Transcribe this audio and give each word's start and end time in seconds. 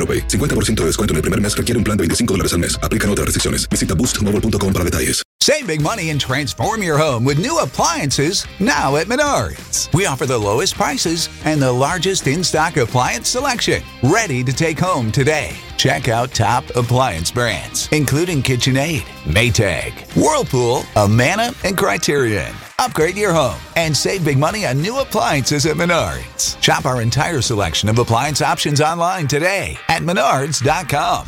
AroPay. 0.00 0.28
50% 0.28 0.80
de 0.80 0.86
descuento 0.86 1.12
en 1.12 1.16
el 1.16 1.22
primer 1.22 1.40
mes 1.40 1.54
requiere 1.54 1.76
un 1.76 1.84
plan 1.84 1.96
de 1.98 2.02
25 2.02 2.34
dólares 2.34 2.54
al 2.54 2.60
mes. 2.60 2.78
Aplican 2.82 3.10
otras 3.10 3.26
restricciones. 3.26 3.68
Visita 3.68 3.94
boostmobile.com 3.94 4.72
para 4.72 4.84
detalles. 4.84 5.22
Save 5.42 5.66
big 5.66 5.80
money 5.80 6.10
and 6.10 6.20
transform 6.20 6.82
your 6.82 6.98
home 6.98 7.24
with 7.24 7.38
new 7.38 7.58
appliances 7.60 8.46
now 8.60 8.96
at 8.96 9.06
Menards. 9.06 9.90
We 9.94 10.04
offer 10.04 10.26
the 10.26 10.36
lowest 10.38 10.74
prices 10.76 11.30
and 11.46 11.62
the 11.62 11.72
largest 11.72 12.26
in 12.26 12.44
stock 12.44 12.76
appliance 12.76 13.30
selection. 13.30 13.82
Ready 14.02 14.44
to 14.44 14.52
take 14.52 14.78
home 14.78 15.10
today. 15.10 15.56
Check 15.78 16.08
out 16.08 16.34
top 16.34 16.64
appliance 16.76 17.30
brands, 17.30 17.88
including 17.90 18.42
KitchenAid, 18.42 19.00
Maytag, 19.24 19.92
Whirlpool, 20.14 20.84
Amana, 20.94 21.54
and 21.64 21.76
Criterion. 21.76 22.54
Upgrade 22.80 23.14
your 23.14 23.34
home 23.34 23.60
and 23.76 23.94
save 23.94 24.24
big 24.24 24.38
money 24.38 24.64
on 24.64 24.80
new 24.80 25.00
appliances 25.00 25.66
at 25.66 25.76
Menards. 25.76 26.56
Shop 26.62 26.86
our 26.86 27.02
entire 27.02 27.42
selection 27.42 27.90
of 27.90 27.98
appliance 27.98 28.40
options 28.40 28.80
online 28.80 29.28
today 29.28 29.76
at 29.88 30.00
menards.com. 30.00 31.26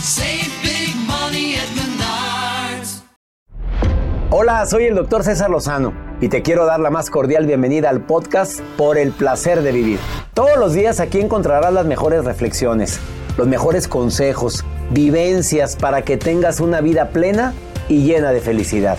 Save 0.00 0.50
big 0.60 0.96
money 1.06 1.54
at 1.54 1.68
Menards. 1.76 3.04
Hola, 4.30 4.66
soy 4.66 4.86
el 4.86 4.96
doctor 4.96 5.22
César 5.22 5.50
Lozano 5.50 5.94
y 6.20 6.28
te 6.28 6.42
quiero 6.42 6.66
dar 6.66 6.80
la 6.80 6.90
más 6.90 7.10
cordial 7.10 7.46
bienvenida 7.46 7.88
al 7.88 8.04
podcast 8.04 8.58
Por 8.76 8.98
el 8.98 9.12
placer 9.12 9.62
de 9.62 9.70
vivir. 9.70 10.00
Todos 10.34 10.58
los 10.58 10.72
días 10.72 10.98
aquí 10.98 11.20
encontrarás 11.20 11.72
las 11.72 11.86
mejores 11.86 12.24
reflexiones, 12.24 12.98
los 13.36 13.46
mejores 13.46 13.86
consejos, 13.86 14.64
vivencias 14.90 15.76
para 15.76 16.02
que 16.02 16.16
tengas 16.16 16.58
una 16.58 16.80
vida 16.80 17.10
plena 17.10 17.54
y 17.88 18.02
llena 18.02 18.32
de 18.32 18.40
felicidad. 18.40 18.98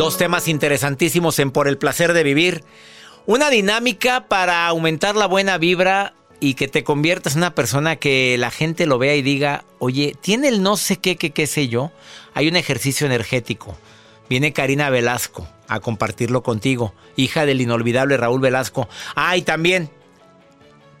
Dos 0.00 0.16
temas 0.16 0.48
interesantísimos 0.48 1.38
en 1.40 1.50
Por 1.50 1.68
el 1.68 1.76
placer 1.76 2.14
de 2.14 2.22
vivir. 2.22 2.64
Una 3.26 3.50
dinámica 3.50 4.28
para 4.28 4.66
aumentar 4.66 5.14
la 5.14 5.26
buena 5.26 5.58
vibra 5.58 6.14
y 6.40 6.54
que 6.54 6.68
te 6.68 6.84
conviertas 6.84 7.34
en 7.34 7.40
una 7.40 7.54
persona 7.54 7.96
que 7.96 8.38
la 8.38 8.50
gente 8.50 8.86
lo 8.86 8.96
vea 8.96 9.14
y 9.14 9.20
diga, 9.20 9.64
oye, 9.78 10.16
tiene 10.18 10.48
el 10.48 10.62
no 10.62 10.78
sé 10.78 10.96
qué, 10.96 11.16
qué, 11.16 11.32
qué 11.32 11.46
sé 11.46 11.68
yo. 11.68 11.92
Hay 12.32 12.48
un 12.48 12.56
ejercicio 12.56 13.06
energético. 13.06 13.76
Viene 14.30 14.54
Karina 14.54 14.88
Velasco 14.88 15.46
a 15.68 15.80
compartirlo 15.80 16.42
contigo, 16.42 16.94
hija 17.16 17.44
del 17.44 17.60
inolvidable 17.60 18.16
Raúl 18.16 18.40
Velasco. 18.40 18.88
Ah, 19.14 19.36
y 19.36 19.42
también, 19.42 19.90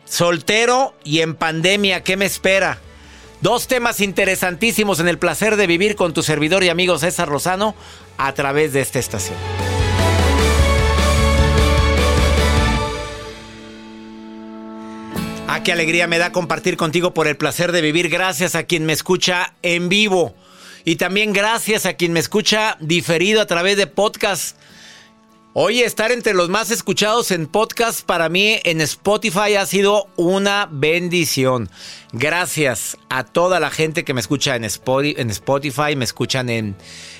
soltero 0.04 0.92
y 1.04 1.20
en 1.20 1.36
pandemia, 1.36 2.04
¿qué 2.04 2.18
me 2.18 2.26
espera? 2.26 2.78
Dos 3.40 3.68
temas 3.68 4.00
interesantísimos 4.00 5.00
en 5.00 5.08
el 5.08 5.18
placer 5.18 5.56
de 5.56 5.66
vivir 5.66 5.96
con 5.96 6.12
tu 6.12 6.22
servidor 6.22 6.62
y 6.62 6.68
amigo 6.68 6.98
César 6.98 7.26
Rosano 7.26 7.74
a 8.20 8.34
través 8.34 8.72
de 8.72 8.80
esta 8.80 8.98
estación. 8.98 9.36
Ah, 15.48 15.62
qué 15.64 15.72
alegría 15.72 16.06
me 16.06 16.18
da 16.18 16.30
compartir 16.30 16.76
contigo 16.76 17.12
por 17.12 17.26
el 17.26 17.36
placer 17.36 17.72
de 17.72 17.80
vivir. 17.80 18.08
Gracias 18.08 18.54
a 18.54 18.64
quien 18.64 18.86
me 18.86 18.92
escucha 18.92 19.54
en 19.62 19.88
vivo. 19.88 20.34
Y 20.84 20.96
también 20.96 21.32
gracias 21.32 21.86
a 21.86 21.94
quien 21.94 22.12
me 22.12 22.20
escucha 22.20 22.76
diferido 22.78 23.40
a 23.40 23.46
través 23.46 23.76
de 23.76 23.86
podcast. 23.86 24.56
Hoy 25.52 25.80
estar 25.80 26.12
entre 26.12 26.32
los 26.32 26.48
más 26.48 26.70
escuchados 26.70 27.32
en 27.32 27.48
podcast 27.48 28.02
para 28.02 28.28
mí 28.28 28.60
en 28.62 28.80
Spotify 28.80 29.56
ha 29.58 29.66
sido 29.66 30.06
una 30.14 30.68
bendición. 30.70 31.68
Gracias 32.12 32.96
a 33.08 33.24
toda 33.24 33.58
la 33.58 33.70
gente 33.70 34.04
que 34.04 34.14
me 34.14 34.20
escucha 34.20 34.54
en 34.54 34.64
Spotify, 34.64 35.96
me 35.96 36.04
escuchan 36.04 36.50
en, 36.50 36.76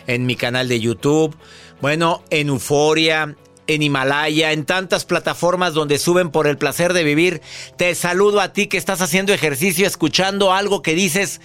en 0.07 0.27
mi 0.27 0.37
canal 0.37 0.69
de 0.69 0.79
YouTube, 0.79 1.37
bueno, 1.81 2.23
en 2.31 2.51
Euforia, 2.51 3.35
en 3.67 3.83
Himalaya, 3.83 4.53
en 4.53 4.65
tantas 4.65 5.05
plataformas 5.05 5.75
donde 5.75 5.99
suben 5.99 6.31
por 6.31 6.47
el 6.47 6.57
placer 6.57 6.93
de 6.93 7.03
vivir. 7.03 7.43
Te 7.77 7.97
saludo 7.97 8.41
a 8.41 8.53
ti 8.53 8.69
que 8.69 8.79
estás 8.79 9.01
haciendo 9.01 9.33
ejercicio, 9.33 9.89
escuchando 9.89 10.53
algo 10.53 10.83
que 10.83 10.95
dices, 10.95 11.41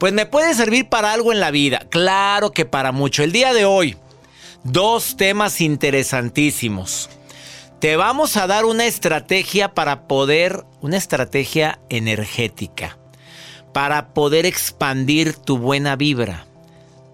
pues 0.00 0.12
me 0.12 0.26
puede 0.26 0.54
servir 0.54 0.88
para 0.88 1.12
algo 1.12 1.30
en 1.30 1.38
la 1.38 1.52
vida. 1.52 1.86
Claro 1.90 2.50
que 2.50 2.64
para 2.64 2.90
mucho. 2.90 3.22
El 3.22 3.30
día 3.30 3.54
de 3.54 3.64
hoy, 3.64 3.96
dos 4.64 5.16
temas 5.16 5.60
interesantísimos. 5.60 7.10
Te 7.80 7.96
vamos 7.96 8.36
a 8.38 8.46
dar 8.46 8.64
una 8.64 8.86
estrategia 8.86 9.74
para 9.74 10.08
poder, 10.08 10.64
una 10.80 10.96
estrategia 10.96 11.78
energética, 11.90 12.96
para 13.72 14.14
poder 14.14 14.46
expandir 14.46 15.34
tu 15.34 15.58
buena 15.58 15.96
vibra. 15.96 16.46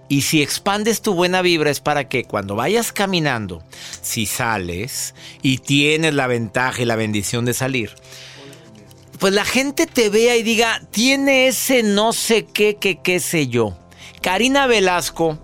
Y 0.09 0.23
si 0.23 0.43
expandes 0.43 1.03
tu 1.03 1.15
buena 1.15 1.43
vibra 1.43 1.71
es 1.71 1.81
para 1.81 2.09
que 2.09 2.25
cuando 2.25 2.57
vayas 2.57 2.93
caminando, 2.93 3.63
si 4.03 4.27
sales 4.27 5.15
y 5.43 5.59
tienes 5.59 6.15
la 6.15 6.27
ventaja 6.27 6.83
y 6.83 6.85
la 6.85 6.97
bendición 6.97 7.45
de 7.45 7.55
salir, 7.55 7.91
pues 9.19 9.33
la 9.33 9.45
gente 9.45 9.87
te 9.87 10.09
vea 10.09 10.37
y 10.37 10.43
diga, 10.43 10.81
tiene 10.91 11.49
ese 11.49 11.83
no 11.83 12.13
sé 12.13 12.47
qué, 12.47 12.77
qué, 12.81 13.01
qué 13.01 13.21
sé 13.21 13.49
yo. 13.49 13.77
Karina 14.21 14.67
Velasco 14.67 15.39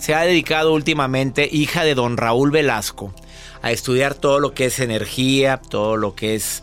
se 0.00 0.14
ha 0.14 0.22
dedicado 0.22 0.72
últimamente, 0.72 1.48
hija 1.52 1.84
de 1.84 1.94
don 1.94 2.16
Raúl 2.16 2.50
Velasco, 2.50 3.12
a 3.60 3.70
estudiar 3.70 4.14
todo 4.14 4.40
lo 4.40 4.54
que 4.54 4.64
es 4.64 4.80
energía, 4.80 5.58
todo 5.58 5.96
lo 5.98 6.14
que 6.14 6.34
es 6.34 6.62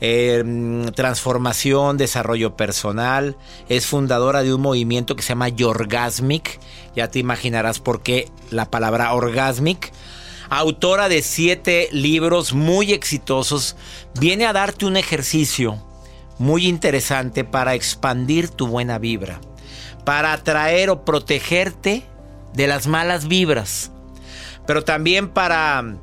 eh, 0.00 0.90
transformación, 0.96 1.96
desarrollo 1.96 2.56
personal. 2.56 3.36
Es 3.68 3.86
fundadora 3.86 4.42
de 4.42 4.52
un 4.52 4.60
movimiento 4.60 5.14
que 5.14 5.22
se 5.22 5.28
llama 5.30 5.48
Yorgasmic. 5.48 6.58
Ya 6.96 7.08
te 7.08 7.20
imaginarás 7.20 7.78
por 7.78 8.02
qué 8.02 8.28
la 8.50 8.70
palabra 8.70 9.14
orgasmic. 9.14 9.92
Autora 10.50 11.08
de 11.08 11.22
siete 11.22 11.88
libros 11.92 12.54
muy 12.54 12.92
exitosos. 12.92 13.76
Viene 14.18 14.46
a 14.46 14.52
darte 14.52 14.84
un 14.84 14.96
ejercicio 14.96 15.80
muy 16.38 16.66
interesante 16.66 17.44
para 17.44 17.74
expandir 17.74 18.48
tu 18.48 18.66
buena 18.66 18.98
vibra. 18.98 19.40
Para 20.04 20.32
atraer 20.32 20.90
o 20.90 21.04
protegerte 21.04 22.02
de 22.54 22.66
las 22.66 22.86
malas 22.86 23.28
vibras, 23.28 23.90
pero 24.66 24.84
también 24.84 25.28
para 25.28 25.96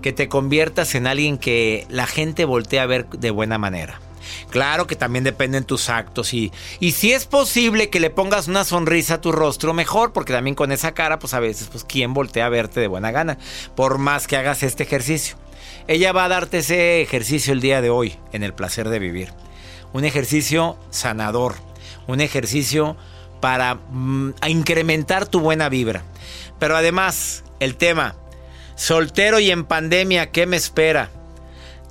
que 0.00 0.12
te 0.12 0.28
conviertas 0.28 0.94
en 0.94 1.06
alguien 1.06 1.38
que 1.38 1.86
la 1.88 2.06
gente 2.06 2.44
voltee 2.44 2.80
a 2.80 2.86
ver 2.86 3.08
de 3.08 3.30
buena 3.30 3.58
manera. 3.58 4.00
Claro 4.50 4.86
que 4.86 4.96
también 4.96 5.24
dependen 5.24 5.64
tus 5.64 5.88
actos 5.88 6.32
y, 6.32 6.52
y 6.80 6.92
si 6.92 7.12
es 7.12 7.26
posible 7.26 7.90
que 7.90 8.00
le 8.00 8.10
pongas 8.10 8.48
una 8.48 8.64
sonrisa 8.64 9.14
a 9.14 9.20
tu 9.20 9.32
rostro, 9.32 9.74
mejor, 9.74 10.12
porque 10.12 10.32
también 10.32 10.54
con 10.54 10.72
esa 10.72 10.92
cara, 10.92 11.18
pues 11.18 11.34
a 11.34 11.40
veces, 11.40 11.68
pues 11.70 11.84
quién 11.84 12.14
voltea 12.14 12.46
a 12.46 12.50
verte 12.50 12.80
de 12.80 12.86
buena 12.86 13.10
gana, 13.10 13.38
por 13.74 13.98
más 13.98 14.26
que 14.26 14.36
hagas 14.36 14.62
este 14.62 14.84
ejercicio. 14.84 15.36
Ella 15.88 16.12
va 16.12 16.26
a 16.26 16.28
darte 16.28 16.58
ese 16.58 17.02
ejercicio 17.02 17.52
el 17.52 17.60
día 17.60 17.80
de 17.80 17.90
hoy, 17.90 18.16
en 18.32 18.42
el 18.42 18.54
placer 18.54 18.88
de 18.88 18.98
vivir. 18.98 19.32
Un 19.92 20.04
ejercicio 20.04 20.78
sanador, 20.90 21.56
un 22.06 22.20
ejercicio 22.20 22.96
para 23.42 23.74
mm, 23.74 24.34
incrementar 24.46 25.26
tu 25.26 25.40
buena 25.40 25.68
vibra. 25.68 26.04
Pero 26.60 26.76
además, 26.76 27.42
el 27.58 27.74
tema, 27.74 28.14
soltero 28.76 29.40
y 29.40 29.50
en 29.50 29.64
pandemia, 29.64 30.30
¿qué 30.30 30.46
me 30.46 30.56
espera? 30.56 31.10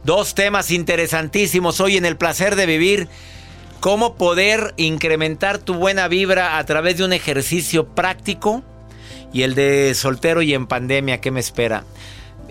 Dos 0.05 0.33
temas 0.33 0.71
interesantísimos 0.71 1.81
hoy 1.81 1.97
en 1.97 2.05
el 2.05 2.15
placer 2.15 2.55
de 2.55 2.65
vivir. 2.65 3.09
Cómo 3.81 4.15
poder 4.15 4.73
incrementar 4.77 5.57
tu 5.57 5.73
buena 5.73 6.07
vibra 6.07 6.57
a 6.57 6.65
través 6.65 6.97
de 6.97 7.03
un 7.03 7.11
ejercicio 7.11 7.89
práctico. 7.89 8.63
Y 9.33 9.43
el 9.43 9.53
de 9.53 9.93
soltero 9.93 10.41
y 10.41 10.53
en 10.53 10.67
pandemia, 10.67 11.19
¿qué 11.19 11.31
me 11.31 11.41
espera? 11.41 11.83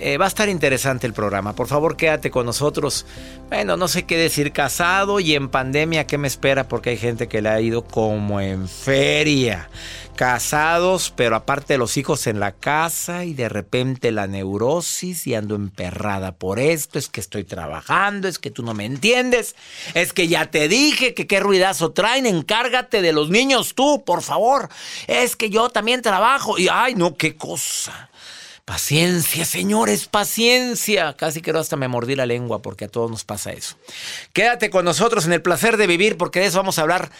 Eh, 0.02 0.16
va 0.16 0.24
a 0.24 0.28
estar 0.28 0.48
interesante 0.48 1.06
el 1.06 1.12
programa. 1.12 1.54
Por 1.54 1.66
favor, 1.66 1.94
quédate 1.94 2.30
con 2.30 2.46
nosotros. 2.46 3.04
Bueno, 3.50 3.76
no 3.76 3.86
sé 3.86 4.04
qué 4.04 4.16
decir, 4.16 4.50
casado 4.50 5.20
y 5.20 5.34
en 5.34 5.50
pandemia, 5.50 6.06
¿qué 6.06 6.16
me 6.16 6.26
espera? 6.26 6.68
Porque 6.68 6.90
hay 6.90 6.96
gente 6.96 7.28
que 7.28 7.42
le 7.42 7.50
ha 7.50 7.60
ido 7.60 7.84
como 7.84 8.40
en 8.40 8.66
feria. 8.66 9.68
Casados, 10.16 11.12
pero 11.14 11.36
aparte 11.36 11.74
de 11.74 11.78
los 11.78 11.98
hijos 11.98 12.26
en 12.26 12.40
la 12.40 12.52
casa 12.52 13.26
y 13.26 13.34
de 13.34 13.50
repente 13.50 14.10
la 14.10 14.26
neurosis 14.26 15.26
y 15.26 15.34
ando 15.34 15.54
emperrada 15.54 16.32
por 16.32 16.58
esto, 16.58 16.98
es 16.98 17.08
que 17.08 17.20
estoy 17.20 17.44
trabajando, 17.44 18.26
es 18.26 18.38
que 18.38 18.50
tú 18.50 18.62
no 18.62 18.72
me 18.72 18.86
entiendes, 18.86 19.54
es 19.94 20.12
que 20.12 20.28
ya 20.28 20.50
te 20.50 20.68
dije 20.68 21.14
que 21.14 21.26
qué 21.26 21.40
ruidazo 21.40 21.92
traen, 21.92 22.26
encárgate 22.26 23.02
de 23.02 23.12
los 23.12 23.30
niños 23.30 23.74
tú, 23.74 24.02
por 24.04 24.22
favor, 24.22 24.68
es 25.06 25.36
que 25.36 25.48
yo 25.48 25.70
también 25.70 26.02
trabajo 26.02 26.58
y 26.58 26.68
ay 26.70 26.94
no, 26.94 27.16
qué 27.16 27.36
cosa. 27.36 28.09
Paciencia, 28.70 29.44
señores, 29.44 30.06
paciencia. 30.06 31.14
Casi 31.14 31.42
quiero 31.42 31.58
hasta 31.58 31.74
me 31.74 31.88
mordí 31.88 32.14
la 32.14 32.24
lengua 32.24 32.62
porque 32.62 32.84
a 32.84 32.88
todos 32.88 33.10
nos 33.10 33.24
pasa 33.24 33.50
eso. 33.50 33.74
Quédate 34.32 34.70
con 34.70 34.84
nosotros 34.84 35.26
en 35.26 35.32
el 35.32 35.42
placer 35.42 35.76
de 35.76 35.88
vivir 35.88 36.16
porque 36.16 36.38
de 36.38 36.46
eso 36.46 36.58
vamos 36.58 36.78
a 36.78 36.82
hablar. 36.82 37.10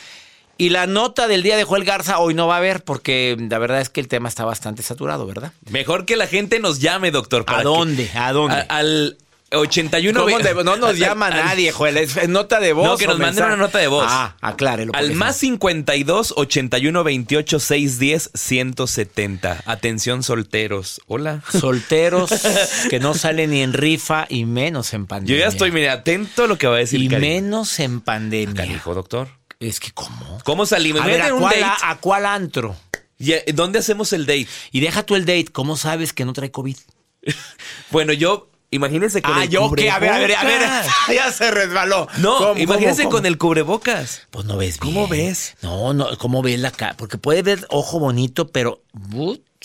Y 0.59 0.69
la 0.69 0.87
nota 0.87 1.27
del 1.27 1.43
día 1.43 1.57
de 1.57 1.65
Joel 1.65 1.83
Garza 1.83 2.21
hoy 2.21 2.35
no 2.35 2.47
va 2.47 2.55
a 2.55 2.59
haber 2.59 2.85
porque 2.85 3.37
la 3.51 3.59
verdad 3.59 3.81
es 3.81 3.91
que 3.91 3.99
el 3.99 4.07
tema 4.07 4.29
está 4.29 4.45
bastante 4.45 4.85
saturado, 4.85 5.27
¿verdad? 5.27 5.53
Mejor 5.71 6.07
que 6.07 6.15
la 6.15 6.29
gente 6.29 6.61
nos 6.61 6.79
llame, 6.79 7.11
doctor. 7.11 7.45
¿A 7.49 7.65
dónde? 7.65 8.09
¿A 8.15 8.33
dónde? 8.33 8.55
a- 8.55 8.67
al 8.69 9.19
81... 9.53 10.21
¿Cómo 10.23 10.39
de- 10.39 10.55
no 10.65 10.77
nos 10.77 10.97
llama 10.99 11.27
al- 11.27 11.37
nadie, 11.37 11.73
Joel. 11.73 11.97
Es 11.97 12.29
nota 12.29 12.61
de 12.61 12.73
voz. 12.73 12.87
No, 12.87 12.97
que 12.97 13.07
nos 13.07 13.19
manden 13.19 13.45
una 13.45 13.57
nota 13.57 13.79
de 13.79 13.89
voz. 13.89 14.05
Ah, 14.09 14.37
aclárelo. 14.41 14.93
Al 14.95 15.13
más 15.15 15.37
no. 15.37 15.41
52 15.41 16.35
81 16.37 17.05
28 17.05 17.59
610 17.61 18.31
170. 18.35 19.63
Atención 19.67 20.23
solteros. 20.23 21.01
Hola. 21.07 21.43
Solteros 21.51 22.31
que 22.91 23.01
no 23.01 23.15
salen 23.15 23.51
ni 23.51 23.63
en 23.63 23.73
rifa 23.73 24.27
y 24.29 24.45
menos 24.45 24.93
en 24.95 25.03
Yo 25.03 25.09
pandemia. 25.09 25.43
ya 25.45 25.49
estoy, 25.49 25.71
mire, 25.73 25.91
atento 25.91 26.45
a 26.45 26.47
lo 26.47 26.57
que 26.59 26.67
va 26.67 26.77
a 26.77 26.79
decir 26.79 27.01
Y 27.01 27.09
menos 27.09 27.79
en 27.81 28.01
pandemia. 28.01 28.55
Canijo, 28.55 28.95
doctor. 28.95 29.29
Es 29.59 29.79
que, 29.81 29.91
¿cómo? 29.93 30.39
¿Cómo 30.45 30.65
salimos? 30.65 31.03
A 31.03 31.07
ver, 31.07 31.23
¿a 31.23 31.29
Imagínate 31.29 31.33
un 31.35 31.41
cuál, 31.41 31.61
date. 31.61 31.83
a 31.85 31.97
cuál 31.99 32.27
antro? 32.27 32.77
¿Y, 33.19 33.33
eh, 33.33 33.45
¿Dónde 33.53 33.79
hacemos 33.81 34.13
el 34.15 34.25
date? 34.25 34.47
Y 34.73 34.81
deja 34.81 35.03
tú 35.03 35.17
el 35.17 35.27
date. 35.27 35.47
¿Cómo 35.53 35.77
sabes 35.77 36.13
que 36.13 36.25
no 36.25 36.33
trae 36.33 36.51
COVID? 36.51 36.77
Bueno, 37.91 38.13
yo, 38.13 38.50
imagínense 38.71 39.23
con 39.23 39.33
ah, 39.35 39.45
el 39.45 39.51
yo 39.51 39.71
qué. 39.73 39.91
A 39.91 39.99
ver, 39.99 40.11
a 40.11 40.19
ver, 40.19 40.35
a 40.35 40.45
ver. 40.45 40.63
cubrebocas. 40.63 40.85
ya 41.15 41.33
se 41.33 41.51
resbaló. 41.51 42.09
No, 42.19 42.39
¿Cómo, 42.39 42.61
imagínense 42.61 43.05
cómo, 43.05 43.17
con 43.17 43.27
el 43.27 43.39
cubrebocas. 43.39 44.27
Pues 44.31 44.45
no 44.47 44.57
ves 44.57 44.79
bien. 44.81 44.95
¿Cómo 44.95 45.09
ves? 45.09 45.57
No, 45.63 45.93
no, 45.93 46.17
¿cómo 46.19 46.43
ves 46.43 46.59
la 46.61 46.71
cara? 46.71 46.97
Porque 46.97 47.19
puede 47.19 47.43
ver 47.43 47.67
ojo 47.69 47.99
bonito, 47.99 48.49
pero... 48.49 48.83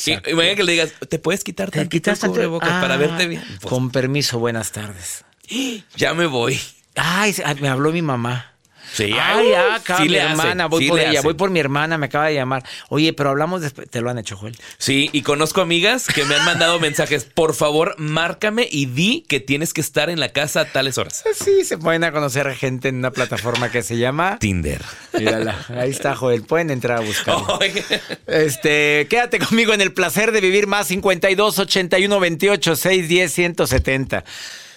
Y, 0.05 0.11
imagínate 0.11 0.55
que 0.55 0.63
le 0.63 0.71
digas, 0.73 0.93
¿te 1.07 1.19
puedes 1.19 1.43
quitar 1.43 1.71
¿Te 1.71 1.81
el 1.81 1.89
cubrebocas 2.19 2.69
para 2.81 2.95
Ah, 2.95 2.97
verte 2.97 3.27
bien? 3.27 3.43
Pues, 3.61 3.69
Con 3.69 3.91
permiso, 3.91 4.39
buenas 4.39 4.71
tardes. 4.71 5.23
ya 5.95 6.13
me 6.13 6.25
voy. 6.25 6.59
Ay, 6.95 7.35
ah, 7.45 7.55
me 7.59 7.69
habló 7.69 7.91
mi 7.91 8.01
mamá. 8.01 8.54
Sí, 8.95 9.11
Ay, 9.21 9.51
acá 9.53 9.97
sí 9.97 10.03
mi 10.03 10.09
le 10.09 10.21
hace, 10.21 10.31
hermana, 10.31 10.67
voy 10.67 10.83
sí 10.83 10.89
por 10.89 10.97
le 10.97 11.09
ella, 11.09 11.19
hace. 11.19 11.27
voy 11.27 11.33
por 11.33 11.49
mi 11.49 11.59
hermana, 11.59 11.97
me 11.97 12.05
acaba 12.05 12.27
de 12.27 12.35
llamar. 12.35 12.63
Oye, 12.89 13.11
pero 13.11 13.29
hablamos 13.31 13.61
después. 13.61 13.89
Te 13.89 13.99
lo 13.99 14.09
han 14.09 14.17
hecho, 14.17 14.37
Joel. 14.37 14.55
Sí, 14.77 15.09
y 15.11 15.21
conozco 15.21 15.59
amigas 15.61 16.07
que 16.07 16.23
me 16.23 16.35
han 16.35 16.45
mandado 16.45 16.79
mensajes. 16.79 17.25
Por 17.25 17.53
favor, 17.55 17.95
márcame 17.97 18.67
y 18.71 18.85
di 18.85 19.25
que 19.27 19.39
tienes 19.41 19.73
que 19.73 19.81
estar 19.81 20.09
en 20.09 20.19
la 20.19 20.29
casa 20.29 20.61
a 20.61 20.65
tales 20.65 20.97
horas. 20.97 21.23
Sí, 21.33 21.65
se 21.65 21.77
pueden 21.77 22.03
a 22.05 22.11
conocer 22.13 22.47
a 22.47 22.55
gente 22.55 22.87
en 22.87 22.95
una 22.95 23.11
plataforma 23.11 23.69
que 23.69 23.83
se 23.83 23.97
llama. 23.97 24.37
Tinder. 24.39 24.81
Mírala, 25.13 25.65
ahí 25.77 25.89
está, 25.89 26.15
Joel. 26.15 26.43
Pueden 26.43 26.69
entrar 26.69 26.99
a 26.99 27.01
buscarlo. 27.01 27.59
Este, 28.27 29.07
quédate 29.09 29.39
conmigo 29.39 29.73
en 29.73 29.81
el 29.81 29.93
placer 29.93 30.31
de 30.31 30.41
vivir 30.41 30.67
más 30.67 30.87
52 30.87 31.59
81 31.59 32.19
28 32.19 32.75
610 32.75 33.31
170. 33.33 34.23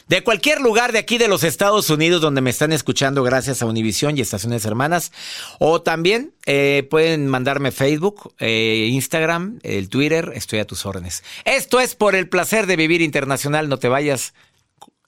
De 0.08 0.24
cualquier 0.24 0.62
lugar 0.62 0.92
de 0.92 1.00
aquí 1.00 1.18
de 1.18 1.28
los 1.28 1.44
Estados 1.44 1.90
Unidos 1.90 2.22
donde 2.22 2.40
me 2.40 2.48
están 2.48 2.72
escuchando 2.72 3.22
gracias 3.22 3.60
a 3.60 3.66
Univisión 3.66 4.16
y 4.16 4.22
Estaciones 4.22 4.64
Hermanas. 4.64 5.12
O 5.58 5.82
también 5.82 6.32
eh, 6.46 6.88
pueden 6.90 7.26
mandarme 7.26 7.72
Facebook, 7.72 8.32
eh, 8.38 8.88
Instagram, 8.90 9.58
el 9.62 9.90
Twitter, 9.90 10.32
estoy 10.34 10.60
a 10.60 10.66
tus 10.66 10.86
órdenes. 10.86 11.22
Esto 11.44 11.78
es 11.78 11.94
por 11.94 12.14
el 12.14 12.26
placer 12.26 12.66
de 12.66 12.76
vivir 12.76 13.02
internacional, 13.02 13.68
no 13.68 13.78
te 13.78 13.88
vayas. 13.88 14.32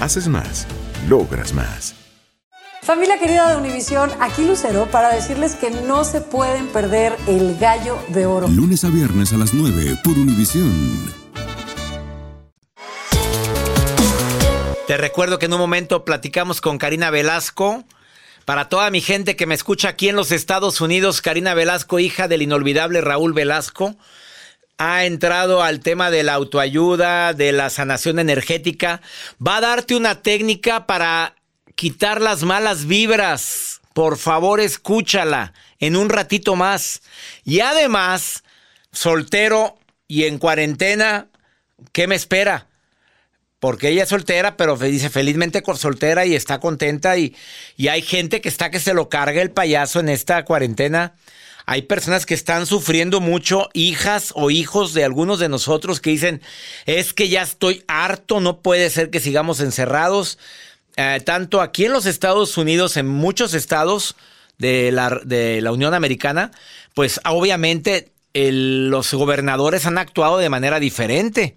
Haces 0.00 0.28
más, 0.28 0.66
logras 1.10 1.52
más. 1.52 1.94
Familia 2.82 3.18
querida 3.18 3.50
de 3.50 3.56
Univisión, 3.58 4.10
aquí 4.18 4.46
Lucero 4.46 4.86
para 4.90 5.14
decirles 5.14 5.56
que 5.56 5.70
no 5.70 6.04
se 6.04 6.22
pueden 6.22 6.68
perder 6.68 7.14
el 7.26 7.58
gallo 7.58 7.98
de 8.08 8.24
oro. 8.24 8.48
Lunes 8.48 8.82
a 8.84 8.88
viernes 8.88 9.34
a 9.34 9.36
las 9.36 9.52
9 9.52 9.98
por 10.02 10.14
Univisión. 10.14 11.12
Te 14.86 14.96
recuerdo 14.96 15.38
que 15.38 15.46
en 15.46 15.52
un 15.52 15.60
momento 15.60 16.06
platicamos 16.06 16.62
con 16.62 16.78
Karina 16.78 17.10
Velasco. 17.10 17.84
Para 18.46 18.70
toda 18.70 18.90
mi 18.90 19.02
gente 19.02 19.36
que 19.36 19.46
me 19.46 19.54
escucha 19.54 19.90
aquí 19.90 20.08
en 20.08 20.16
los 20.16 20.32
Estados 20.32 20.80
Unidos, 20.80 21.20
Karina 21.20 21.52
Velasco, 21.52 21.98
hija 21.98 22.26
del 22.26 22.40
inolvidable 22.40 23.02
Raúl 23.02 23.34
Velasco, 23.34 23.96
ha 24.80 25.04
entrado 25.04 25.62
al 25.62 25.80
tema 25.80 26.10
de 26.10 26.22
la 26.22 26.32
autoayuda, 26.32 27.34
de 27.34 27.52
la 27.52 27.68
sanación 27.68 28.18
energética, 28.18 29.02
va 29.46 29.58
a 29.58 29.60
darte 29.60 29.94
una 29.94 30.22
técnica 30.22 30.86
para 30.86 31.34
quitar 31.74 32.22
las 32.22 32.44
malas 32.44 32.86
vibras. 32.86 33.82
Por 33.92 34.16
favor, 34.16 34.58
escúchala 34.58 35.52
en 35.80 35.96
un 35.96 36.08
ratito 36.08 36.56
más. 36.56 37.02
Y 37.44 37.60
además, 37.60 38.42
soltero 38.90 39.76
y 40.08 40.24
en 40.24 40.38
cuarentena, 40.38 41.28
¿qué 41.92 42.06
me 42.06 42.14
espera? 42.14 42.66
Porque 43.58 43.90
ella 43.90 44.04
es 44.04 44.08
soltera, 44.08 44.56
pero 44.56 44.78
dice 44.78 45.10
felizmente 45.10 45.62
soltera 45.76 46.24
y 46.24 46.34
está 46.34 46.58
contenta 46.58 47.18
y, 47.18 47.36
y 47.76 47.88
hay 47.88 48.00
gente 48.00 48.40
que 48.40 48.48
está 48.48 48.70
que 48.70 48.80
se 48.80 48.94
lo 48.94 49.10
carga 49.10 49.42
el 49.42 49.50
payaso 49.50 50.00
en 50.00 50.08
esta 50.08 50.42
cuarentena. 50.46 51.16
Hay 51.70 51.82
personas 51.82 52.26
que 52.26 52.34
están 52.34 52.66
sufriendo 52.66 53.20
mucho, 53.20 53.68
hijas 53.74 54.32
o 54.34 54.50
hijos 54.50 54.92
de 54.92 55.04
algunos 55.04 55.38
de 55.38 55.48
nosotros 55.48 56.00
que 56.00 56.10
dicen, 56.10 56.42
es 56.84 57.14
que 57.14 57.28
ya 57.28 57.42
estoy 57.42 57.84
harto, 57.86 58.40
no 58.40 58.60
puede 58.60 58.90
ser 58.90 59.10
que 59.10 59.20
sigamos 59.20 59.60
encerrados. 59.60 60.36
Eh, 60.96 61.22
tanto 61.24 61.60
aquí 61.60 61.84
en 61.84 61.92
los 61.92 62.06
Estados 62.06 62.58
Unidos, 62.58 62.96
en 62.96 63.06
muchos 63.06 63.54
estados 63.54 64.16
de 64.58 64.90
la, 64.90 65.70
Unión 65.70 65.94
Americana, 65.94 66.50
pues 66.94 67.20
obviamente 67.24 68.10
los 68.34 69.14
gobernadores 69.14 69.86
han 69.86 69.98
actuado 69.98 70.38
de 70.38 70.48
manera 70.48 70.80
diferente. 70.80 71.54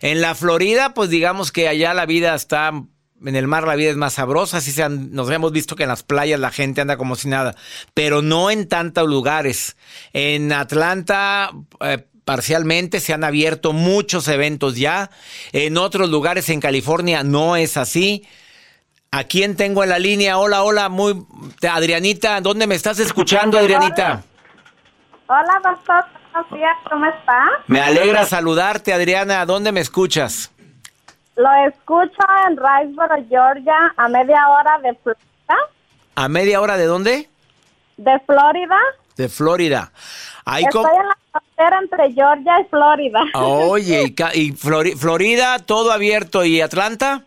En 0.00 0.20
la 0.20 0.34
Florida, 0.34 0.92
pues 0.92 1.08
digamos 1.08 1.52
que 1.52 1.68
allá 1.68 1.94
la 1.94 2.06
vida 2.06 2.34
está, 2.34 2.72
en 3.24 3.36
el 3.36 3.46
mar 3.46 3.66
la 3.66 3.74
vida 3.76 3.90
es 3.90 3.96
más 3.96 4.14
sabrosa, 4.14 4.58
así 4.58 4.70
se 4.72 4.82
han- 4.82 5.12
nos 5.12 5.30
hemos 5.30 5.52
visto 5.52 5.76
que 5.76 5.82
en 5.84 5.88
las 5.88 6.02
playas 6.02 6.40
la 6.40 6.50
gente 6.50 6.80
anda 6.80 6.96
como 6.96 7.16
si 7.16 7.28
nada, 7.28 7.54
pero 7.94 8.22
no 8.22 8.50
en 8.50 8.68
tantos 8.68 9.06
lugares. 9.08 9.76
En 10.12 10.52
Atlanta, 10.52 11.50
eh, 11.80 12.06
parcialmente 12.24 13.00
se 13.00 13.12
han 13.12 13.24
abierto 13.24 13.72
muchos 13.72 14.28
eventos 14.28 14.76
ya, 14.76 15.10
en 15.52 15.76
otros 15.76 16.08
lugares 16.08 16.48
en 16.48 16.60
California 16.60 17.22
no 17.24 17.56
es 17.56 17.76
así. 17.76 18.24
¿A 19.10 19.24
quién 19.24 19.56
tengo 19.56 19.82
en 19.82 19.90
la 19.90 19.98
línea? 19.98 20.38
Hola, 20.38 20.62
hola, 20.62 20.88
muy 20.88 21.26
Adrianita, 21.68 22.40
¿dónde 22.40 22.66
me 22.66 22.76
estás 22.76 22.98
escuchando, 22.98 23.58
Adrianita? 23.58 24.22
Hola, 25.26 25.60
doctor. 25.62 26.04
Buenos 26.32 26.50
días. 26.52 26.76
¿Cómo 26.88 27.06
está? 27.06 27.44
Me 27.66 27.80
alegra 27.80 28.24
saludarte, 28.24 28.92
Adriana. 28.92 29.44
¿Dónde 29.44 29.72
me 29.72 29.80
escuchas? 29.80 30.51
Lo 31.36 31.48
escucho 31.66 32.22
en 32.48 32.56
Riceboro, 32.56 33.14
Georgia, 33.28 33.94
a 33.96 34.08
media 34.08 34.48
hora 34.48 34.78
de 34.82 34.94
Florida. 34.94 35.56
¿A 36.14 36.28
media 36.28 36.60
hora 36.60 36.76
de 36.76 36.84
dónde? 36.86 37.28
De 37.96 38.18
Florida. 38.20 38.76
De 39.16 39.28
Florida. 39.28 39.90
Ahí 40.44 40.64
Estoy 40.64 40.84
en 41.00 41.08
la 41.08 41.16
frontera 41.30 41.78
entre 41.80 42.12
Georgia 42.12 42.60
y 42.60 42.64
Florida. 42.64 43.20
Oye, 43.34 44.02
y, 44.34 44.40
y 44.40 44.52
Flori- 44.52 44.96
Florida, 44.96 45.58
todo 45.60 45.92
abierto. 45.92 46.44
¿Y 46.44 46.60
Atlanta? 46.60 47.22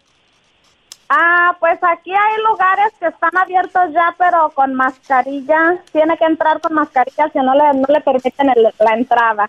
Ah, 1.08 1.56
pues 1.60 1.78
aquí 1.84 2.12
hay 2.12 2.44
lugares 2.50 2.92
que 3.00 3.08
están 3.08 3.36
abiertos 3.38 3.84
ya, 3.94 4.14
pero 4.18 4.50
con 4.54 4.74
mascarilla. 4.74 5.78
Tiene 5.92 6.18
que 6.18 6.26
entrar 6.26 6.60
con 6.62 6.74
mascarilla, 6.74 7.30
si 7.32 7.40
no 7.40 7.54
le, 7.54 7.74
no 7.80 7.86
le 7.88 8.02
permiten 8.02 8.50
el- 8.50 8.74
la 8.80 8.94
entrada. 8.96 9.48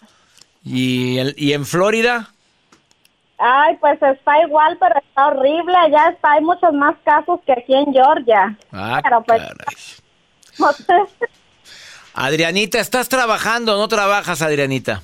¿Y, 0.64 1.18
el- 1.18 1.34
y 1.36 1.52
en 1.54 1.64
Florida? 1.64 2.28
Ay, 3.38 3.76
pues 3.76 4.02
está 4.02 4.42
igual, 4.42 4.76
pero 4.80 4.98
está 4.98 5.28
horrible. 5.28 5.76
Allá 5.76 6.08
está, 6.10 6.32
hay 6.32 6.42
muchos 6.42 6.72
más 6.72 6.96
casos 7.04 7.38
que 7.44 7.52
aquí 7.52 7.74
en 7.74 7.92
Georgia. 7.92 8.56
Ah, 8.72 9.00
pero 9.02 9.22
pues. 9.22 9.42
Adrianita, 12.14 12.78
¿estás 12.78 13.08
trabajando 13.08 13.74
o 13.74 13.78
no 13.78 13.88
trabajas, 13.88 14.40
Adrianita? 14.40 15.02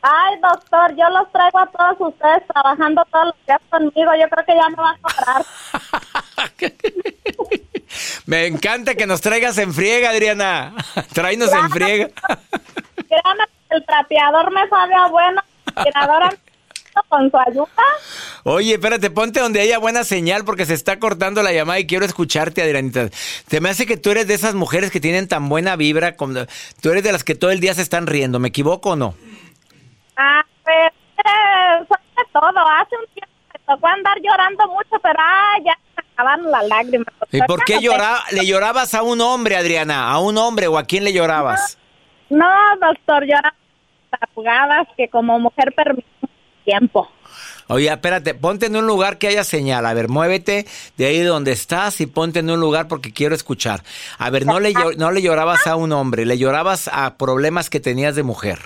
Ay, 0.00 0.38
doctor, 0.40 0.96
yo 0.96 1.06
los 1.10 1.30
traigo 1.30 1.58
a 1.58 1.66
todos 1.66 2.12
ustedes 2.12 2.42
trabajando 2.46 3.04
todos 3.10 3.26
los 3.26 3.34
días 3.46 3.60
conmigo. 3.68 4.12
Yo 4.18 4.28
creo 4.30 4.46
que 4.46 4.54
ya 4.54 4.68
me 4.70 4.76
va 4.76 4.90
a 4.90 4.98
cobrar. 5.02 5.44
Me 8.26 8.46
encanta 8.46 8.94
que 8.94 9.06
nos 9.06 9.22
traigas 9.22 9.56
en 9.58 9.72
friega, 9.72 10.10
Adriana. 10.10 10.74
Tráenos 11.14 11.50
en 11.52 11.70
friega. 11.70 12.08
Créame, 13.08 13.44
el 13.70 13.84
trapeador 13.86 14.50
me 14.52 14.68
sabe 14.68 14.94
a 14.94 15.06
bueno. 15.08 15.40
La 15.74 16.06
con 17.08 17.30
su 17.30 17.36
ayuda. 17.36 17.68
Oye, 18.44 18.74
espérate, 18.74 19.10
ponte 19.10 19.40
donde 19.40 19.60
haya 19.60 19.78
buena 19.78 20.04
señal 20.04 20.44
porque 20.44 20.64
se 20.66 20.74
está 20.74 20.98
cortando 20.98 21.42
la 21.42 21.52
llamada 21.52 21.78
y 21.78 21.86
quiero 21.86 22.04
escucharte, 22.04 22.62
Adrianita. 22.62 23.08
Te 23.48 23.60
me 23.60 23.68
hace 23.70 23.86
que 23.86 23.96
tú 23.96 24.10
eres 24.10 24.26
de 24.26 24.34
esas 24.34 24.54
mujeres 24.54 24.90
que 24.90 25.00
tienen 25.00 25.28
tan 25.28 25.48
buena 25.48 25.76
vibra. 25.76 26.16
Como, 26.16 26.40
tú 26.82 26.90
eres 26.90 27.02
de 27.04 27.12
las 27.12 27.24
que 27.24 27.34
todo 27.34 27.50
el 27.50 27.60
día 27.60 27.74
se 27.74 27.82
están 27.82 28.06
riendo. 28.06 28.38
¿Me 28.38 28.48
equivoco 28.48 28.90
o 28.90 28.96
no? 28.96 29.14
Ah, 30.16 30.42
pues, 30.64 30.92
eh, 31.18 31.84
sobre 31.86 32.28
todo, 32.32 32.68
hace 32.68 32.96
un 32.96 33.06
tiempo 33.14 33.32
me 33.52 33.74
tocó 33.74 33.86
andar 33.88 34.16
llorando 34.22 34.66
mucho, 34.68 35.00
pero 35.02 35.18
ah, 35.18 35.54
ya 35.64 35.72
se 35.74 36.02
me 36.02 36.08
acabaron 36.12 36.50
las 36.50 36.66
lágrimas. 36.68 37.14
¿Y 37.30 37.42
por 37.42 37.64
qué 37.64 37.78
llora- 37.80 38.22
le 38.32 38.46
llorabas 38.46 38.94
a 38.94 39.02
un 39.02 39.20
hombre, 39.20 39.56
Adriana? 39.56 40.10
¿A 40.10 40.18
un 40.18 40.36
hombre 40.38 40.66
o 40.66 40.78
a 40.78 40.84
quién 40.84 41.04
le 41.04 41.12
llorabas? 41.12 41.78
No, 42.30 42.46
doctor, 42.80 43.24
lloraba 43.24 43.54
jugadas 44.34 44.88
que 44.96 45.08
como 45.08 45.38
mujer 45.38 45.72
permite 45.76 46.08
tiempo. 46.68 47.08
Oye, 47.68 47.88
espérate, 47.88 48.34
ponte 48.34 48.66
en 48.66 48.76
un 48.76 48.86
lugar 48.86 49.18
que 49.18 49.28
haya 49.28 49.44
señal. 49.44 49.84
A 49.86 49.94
ver, 49.94 50.08
muévete 50.08 50.66
de 50.96 51.06
ahí 51.06 51.20
donde 51.20 51.52
estás 51.52 52.00
y 52.00 52.06
ponte 52.06 52.40
en 52.40 52.50
un 52.50 52.60
lugar 52.60 52.88
porque 52.88 53.12
quiero 53.12 53.34
escuchar. 53.34 53.82
A 54.18 54.30
ver, 54.30 54.46
no 54.46 54.60
le, 54.60 54.72
no 54.96 55.10
le 55.10 55.22
llorabas 55.22 55.66
a 55.66 55.76
un 55.76 55.92
hombre, 55.92 56.24
le 56.24 56.38
llorabas 56.38 56.88
a 56.92 57.16
problemas 57.16 57.68
que 57.68 57.80
tenías 57.80 58.16
de 58.16 58.22
mujer. 58.22 58.58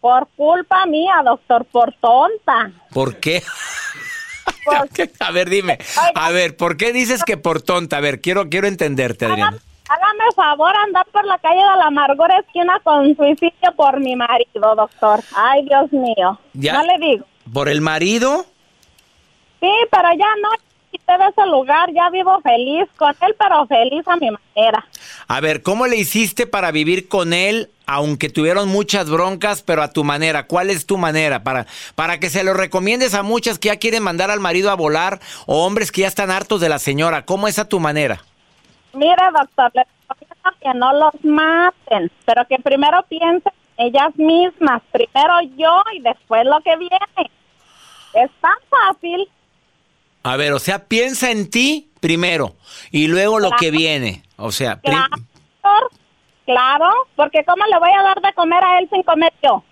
Por 0.00 0.28
culpa 0.36 0.84
mía, 0.86 1.14
doctor, 1.24 1.64
por 1.72 1.94
tonta. 1.94 2.70
¿Por 2.92 3.16
qué? 3.16 3.42
a 5.20 5.30
ver, 5.30 5.48
dime. 5.48 5.78
A 6.14 6.30
ver, 6.30 6.56
¿por 6.56 6.76
qué 6.76 6.92
dices 6.92 7.24
que 7.24 7.38
por 7.38 7.62
tonta? 7.62 7.96
A 7.96 8.00
ver, 8.00 8.20
quiero, 8.20 8.50
quiero 8.50 8.66
entenderte, 8.66 9.24
Adriana. 9.24 9.58
Hágame 9.88 10.24
favor 10.34 10.74
andar 10.76 11.06
por 11.12 11.26
la 11.26 11.38
calle 11.38 11.56
de 11.60 11.76
la 11.76 11.86
amargura 11.86 12.38
esquina 12.38 12.80
con 12.82 13.14
suicidio 13.16 13.72
por 13.76 14.00
mi 14.00 14.16
marido, 14.16 14.74
doctor. 14.74 15.20
Ay, 15.34 15.64
Dios 15.64 15.92
mío. 15.92 16.38
Ya. 16.54 16.72
No 16.74 16.82
le 16.84 17.06
digo. 17.06 17.26
¿Por 17.52 17.68
el 17.68 17.82
marido? 17.82 18.46
Sí, 19.60 19.70
pero 19.90 20.08
ya 20.18 20.26
no 20.42 20.48
quité 20.90 21.18
de 21.18 21.28
ese 21.28 21.46
lugar. 21.50 21.92
Ya 21.92 22.08
vivo 22.08 22.40
feliz 22.40 22.88
con 22.96 23.14
él, 23.20 23.34
pero 23.38 23.66
feliz 23.66 24.08
a 24.08 24.16
mi 24.16 24.30
manera. 24.30 24.86
A 25.28 25.40
ver, 25.40 25.62
¿cómo 25.62 25.86
le 25.86 25.96
hiciste 25.96 26.46
para 26.46 26.70
vivir 26.70 27.06
con 27.08 27.34
él, 27.34 27.70
aunque 27.84 28.30
tuvieron 28.30 28.68
muchas 28.70 29.10
broncas, 29.10 29.62
pero 29.62 29.82
a 29.82 29.92
tu 29.92 30.02
manera? 30.02 30.46
¿Cuál 30.46 30.70
es 30.70 30.86
tu 30.86 30.96
manera? 30.96 31.44
Para, 31.44 31.66
para 31.94 32.18
que 32.20 32.30
se 32.30 32.42
lo 32.42 32.54
recomiendes 32.54 33.12
a 33.12 33.22
muchas 33.22 33.58
que 33.58 33.68
ya 33.68 33.76
quieren 33.76 34.02
mandar 34.02 34.30
al 34.30 34.40
marido 34.40 34.70
a 34.70 34.76
volar 34.76 35.20
o 35.44 35.66
hombres 35.66 35.92
que 35.92 36.02
ya 36.02 36.08
están 36.08 36.30
hartos 36.30 36.62
de 36.62 36.70
la 36.70 36.78
señora. 36.78 37.26
¿Cómo 37.26 37.48
es 37.48 37.58
a 37.58 37.68
tu 37.68 37.80
manera? 37.80 38.24
Mire, 38.94 39.22
doctor, 39.36 39.70
le 39.74 39.84
recomiendo 40.08 40.50
que 40.60 40.74
no 40.74 40.92
los 40.92 41.24
maten, 41.24 42.10
pero 42.24 42.46
que 42.46 42.58
primero 42.58 43.02
piensen 43.08 43.52
ellas 43.76 44.14
mismas. 44.16 44.82
Primero 44.92 45.40
yo 45.56 45.82
y 45.94 46.00
después 46.00 46.44
lo 46.44 46.60
que 46.60 46.76
viene. 46.76 47.30
Es 48.14 48.30
tan 48.40 48.56
fácil. 48.70 49.28
A 50.22 50.36
ver, 50.36 50.52
o 50.52 50.58
sea, 50.58 50.86
piensa 50.86 51.30
en 51.30 51.50
ti 51.50 51.90
primero 52.00 52.54
y 52.90 53.08
luego 53.08 53.40
lo 53.40 53.50
que 53.52 53.70
viene. 53.70 54.22
O 54.36 54.52
sea, 54.52 54.80
Claro, 54.80 55.08
doctor, 55.10 55.90
claro, 56.46 56.90
porque 57.16 57.44
¿cómo 57.44 57.64
le 57.66 57.78
voy 57.78 57.90
a 57.98 58.02
dar 58.02 58.20
de 58.20 58.32
comer 58.32 58.64
a 58.64 58.78
él 58.78 58.88
sin 58.90 59.02
comer 59.02 59.32
yo? 59.42 59.62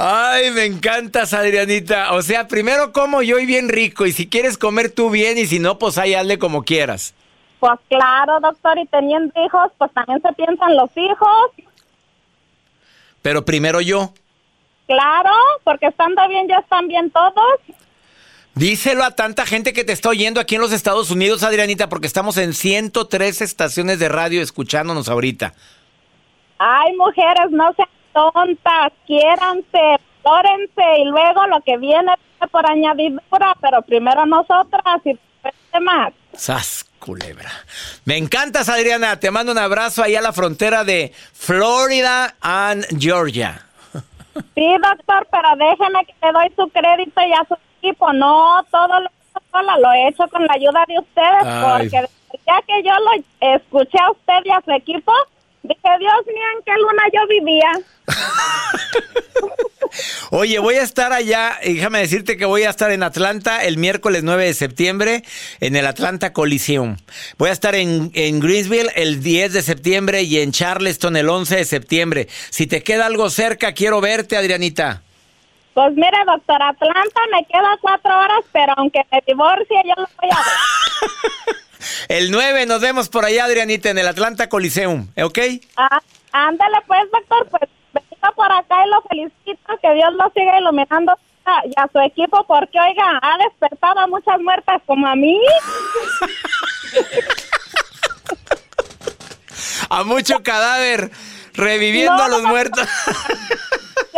Ay, 0.00 0.52
me 0.52 0.64
encantas, 0.64 1.34
Adrianita. 1.34 2.12
O 2.12 2.22
sea, 2.22 2.46
primero 2.46 2.92
como 2.92 3.20
yo 3.20 3.40
y 3.40 3.46
bien 3.46 3.68
rico. 3.68 4.06
Y 4.06 4.12
si 4.12 4.28
quieres 4.28 4.56
comer 4.56 4.92
tú 4.92 5.10
bien 5.10 5.38
y 5.38 5.46
si 5.46 5.58
no, 5.58 5.76
pues 5.80 5.98
ahí 5.98 6.14
hazle 6.14 6.38
como 6.38 6.62
quieras. 6.62 7.14
Pues 7.58 7.80
claro, 7.88 8.38
doctor, 8.40 8.78
y 8.78 8.86
teniendo 8.86 9.32
hijos, 9.44 9.72
pues 9.76 9.92
también 9.92 10.22
se 10.22 10.32
piensan 10.34 10.76
los 10.76 10.88
hijos. 10.96 11.50
Pero 13.22 13.44
primero 13.44 13.80
yo. 13.80 14.12
Claro, 14.86 15.32
porque 15.64 15.86
estando 15.86 16.28
bien 16.28 16.46
ya 16.46 16.58
están 16.58 16.86
bien 16.86 17.10
todos. 17.10 17.58
Díselo 18.54 19.02
a 19.02 19.16
tanta 19.16 19.46
gente 19.46 19.72
que 19.72 19.82
te 19.82 19.92
está 19.92 20.10
oyendo 20.10 20.40
aquí 20.40 20.54
en 20.54 20.60
los 20.60 20.72
Estados 20.72 21.10
Unidos, 21.10 21.42
Adrianita, 21.42 21.88
porque 21.88 22.06
estamos 22.06 22.36
en 22.36 22.54
103 22.54 23.40
estaciones 23.40 23.98
de 23.98 24.08
radio 24.08 24.42
escuchándonos 24.42 25.08
ahorita. 25.08 25.54
Ay, 26.58 26.94
mujeres, 26.96 27.50
no 27.50 27.72
sean 27.74 27.88
tontas, 28.32 28.92
quiéranse, 29.06 29.98
valórense 30.22 30.82
y 31.00 31.04
luego 31.04 31.46
lo 31.46 31.60
que 31.60 31.76
viene 31.76 32.12
por 32.50 32.68
añadidura, 32.68 33.54
pero 33.60 33.82
primero 33.82 34.26
nosotras 34.26 35.00
y 35.04 35.10
después 35.10 35.54
demás. 35.72 36.12
¡Sas, 36.32 36.84
culebra! 36.98 37.50
Me 38.04 38.16
encantas, 38.16 38.68
Adriana. 38.68 39.18
Te 39.20 39.30
mando 39.30 39.52
un 39.52 39.58
abrazo 39.58 40.02
ahí 40.02 40.16
a 40.16 40.20
la 40.20 40.32
frontera 40.32 40.84
de 40.84 41.12
Florida 41.32 42.34
and 42.40 42.86
Georgia. 42.98 43.64
Sí, 44.54 44.66
doctor, 44.80 45.26
pero 45.30 45.48
déjeme 45.56 46.06
que 46.06 46.14
le 46.22 46.32
doy 46.32 46.52
su 46.56 46.68
crédito 46.68 47.20
y 47.20 47.32
a 47.32 47.44
su 47.48 47.56
equipo. 47.80 48.12
No, 48.12 48.64
todo 48.70 49.00
lo 49.00 49.08
lo 49.80 49.92
he 49.92 50.08
hecho 50.08 50.28
con 50.28 50.46
la 50.46 50.54
ayuda 50.54 50.84
de 50.86 50.98
ustedes, 50.98 51.44
Ay. 51.44 51.88
porque 51.88 52.08
ya 52.46 52.62
que 52.66 52.82
yo 52.82 52.92
lo 53.00 53.54
escuché 53.54 53.98
a 53.98 54.10
usted 54.10 54.44
y 54.44 54.50
a 54.50 54.60
su 54.64 54.70
equipo, 54.72 55.12
dije, 55.68 55.88
Dios 55.98 56.26
mío, 56.26 56.46
¿en 56.56 56.62
qué 56.64 56.72
luna 56.80 57.02
yo 57.12 57.26
vivía? 57.28 57.70
Oye, 60.30 60.58
voy 60.58 60.74
a 60.74 60.82
estar 60.82 61.12
allá, 61.12 61.58
déjame 61.64 62.00
decirte 62.00 62.36
que 62.36 62.44
voy 62.44 62.64
a 62.64 62.70
estar 62.70 62.90
en 62.90 63.02
Atlanta 63.02 63.64
el 63.64 63.78
miércoles 63.78 64.22
9 64.22 64.44
de 64.44 64.54
septiembre 64.54 65.22
en 65.60 65.76
el 65.76 65.86
Atlanta 65.86 66.32
Coliseum. 66.32 66.96
Voy 67.38 67.50
a 67.50 67.52
estar 67.52 67.74
en, 67.74 68.10
en 68.14 68.40
Greensville 68.40 68.90
el 68.94 69.22
10 69.22 69.52
de 69.54 69.62
septiembre 69.62 70.22
y 70.22 70.40
en 70.40 70.52
Charleston 70.52 71.16
el 71.16 71.28
11 71.28 71.56
de 71.56 71.64
septiembre. 71.64 72.28
Si 72.50 72.66
te 72.66 72.82
queda 72.82 73.06
algo 73.06 73.30
cerca, 73.30 73.72
quiero 73.72 74.00
verte, 74.00 74.36
Adrianita. 74.36 75.02
Pues 75.74 75.94
mire, 75.94 76.18
doctor, 76.26 76.60
Atlanta 76.60 77.20
me 77.32 77.44
queda 77.46 77.78
cuatro 77.80 78.18
horas, 78.18 78.44
pero 78.52 78.72
aunque 78.76 79.00
me 79.12 79.22
divorcie, 79.26 79.76
yo 79.84 79.94
lo 79.96 80.08
voy 80.20 80.30
a 80.30 80.36
ver. 80.36 80.44
El 82.08 82.30
9 82.30 82.66
nos 82.66 82.80
vemos 82.80 83.08
por 83.08 83.24
allá, 83.24 83.44
Adrianita, 83.44 83.90
en 83.90 83.98
el 83.98 84.08
Atlanta 84.08 84.48
Coliseum, 84.48 85.08
¿ok? 85.22 85.38
Ah, 85.76 86.00
ándale 86.32 86.78
pues, 86.86 87.00
doctor, 87.12 87.48
pues 87.50 87.70
venga 87.92 88.32
por 88.34 88.50
acá 88.50 88.76
y 88.84 88.90
lo 88.90 89.02
felicito, 89.02 89.78
que 89.80 89.94
Dios 89.94 90.12
lo 90.14 90.30
siga 90.34 90.58
iluminando 90.58 91.12
a- 91.44 91.66
y 91.66 91.72
a 91.76 91.88
su 91.92 91.98
equipo, 92.00 92.44
porque 92.46 92.78
oiga, 92.80 93.18
ha 93.22 93.38
despertado 93.38 94.00
a 94.00 94.06
muchas 94.06 94.40
muertas 94.40 94.82
como 94.86 95.06
a 95.06 95.14
mí. 95.16 95.38
A 99.90 100.04
mucho 100.04 100.42
cadáver, 100.42 101.10
reviviendo 101.54 102.14
No, 102.16 102.22
a 102.24 102.28
los 102.28 102.42
muertos. 102.42 102.86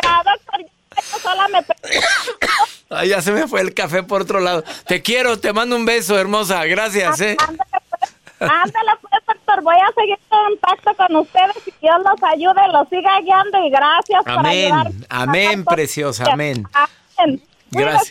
Ya, 0.02 0.20
doctor, 0.24 0.60
yo 0.60 1.18
sola 1.20 1.46
me... 1.48 1.58
Ay, 2.90 3.08
ya 3.10 3.22
se 3.22 3.30
me 3.32 3.46
fue 3.46 3.60
el 3.60 3.72
café 3.72 4.02
por 4.02 4.22
otro 4.22 4.40
lado. 4.40 4.64
Te 4.86 5.00
quiero, 5.00 5.38
te 5.38 5.52
mando 5.52 5.76
un 5.76 5.84
beso, 5.84 6.18
hermosa. 6.18 6.64
Gracias, 6.64 7.20
¿eh? 7.20 7.36
Ándale 8.40 8.92
pues, 9.00 9.22
doctor, 9.26 9.62
voy 9.62 9.76
a 9.76 9.92
seguir 9.94 10.18
en 10.18 10.58
contacto 10.58 10.94
con 10.96 11.16
ustedes 11.16 11.56
y 11.66 11.74
Dios 11.80 11.96
los 11.98 12.22
ayude, 12.32 12.60
los 12.72 12.88
siga 12.88 13.20
guiando 13.20 13.64
y 13.66 13.70
gracias 13.70 14.24
por 14.24 14.38
Amén, 14.38 14.74
ayudar. 14.74 14.92
amén, 15.08 15.64
preciosa, 15.64 16.24
amén. 16.32 16.66
Amén. 17.16 17.42
Gracias. 17.70 18.08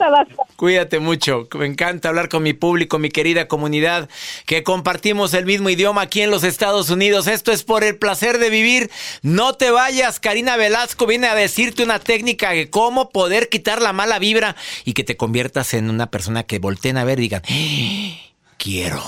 Cuídate 0.56 1.00
mucho. 1.00 1.48
Me 1.58 1.66
encanta 1.66 2.10
hablar 2.10 2.30
con 2.30 2.44
mi 2.44 2.54
público, 2.54 3.00
mi 3.00 3.10
querida 3.10 3.48
comunidad, 3.48 4.10
que 4.46 4.63
compartimos 4.63 5.34
el 5.34 5.46
mismo 5.46 5.70
idioma 5.70 6.01
aquí 6.01 6.22
en 6.22 6.32
los 6.32 6.44
Estados 6.44 6.89
Unidos. 6.89 7.28
Esto 7.28 7.51
es 7.51 7.63
por 7.63 7.84
el 7.84 7.98
placer 7.98 8.38
de 8.38 8.50
vivir. 8.50 8.89
No 9.22 9.54
te 9.54 9.72
vayas. 9.72 10.20
Karina 10.20 10.56
Velasco 10.58 11.06
viene 11.06 11.28
a 11.28 11.36
decirte 11.36 11.84
una 11.84 12.00
técnica 12.00 12.51
de 12.51 12.70
cómo 12.70 13.10
poder 13.10 13.50
quitar 13.50 13.82
la 13.82 13.94
mala 13.94 14.20
vibra 14.20 14.56
y 14.86 14.94
que 14.94 15.04
te 15.04 15.18
conviertas 15.18 15.74
en 15.74 15.89
una 15.89 16.10
persona 16.12 16.44
que 16.44 16.60
volteen 16.60 16.98
a 16.98 17.04
ver 17.04 17.20
y 17.20 17.24
digan, 17.24 17.42
"Ah, 17.50 18.32
quiero, 18.58 19.04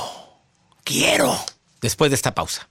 quiero. 0.83 1.37
Después 1.81 2.11
de 2.11 2.15
esta 2.15 2.35
pausa. 2.35 2.70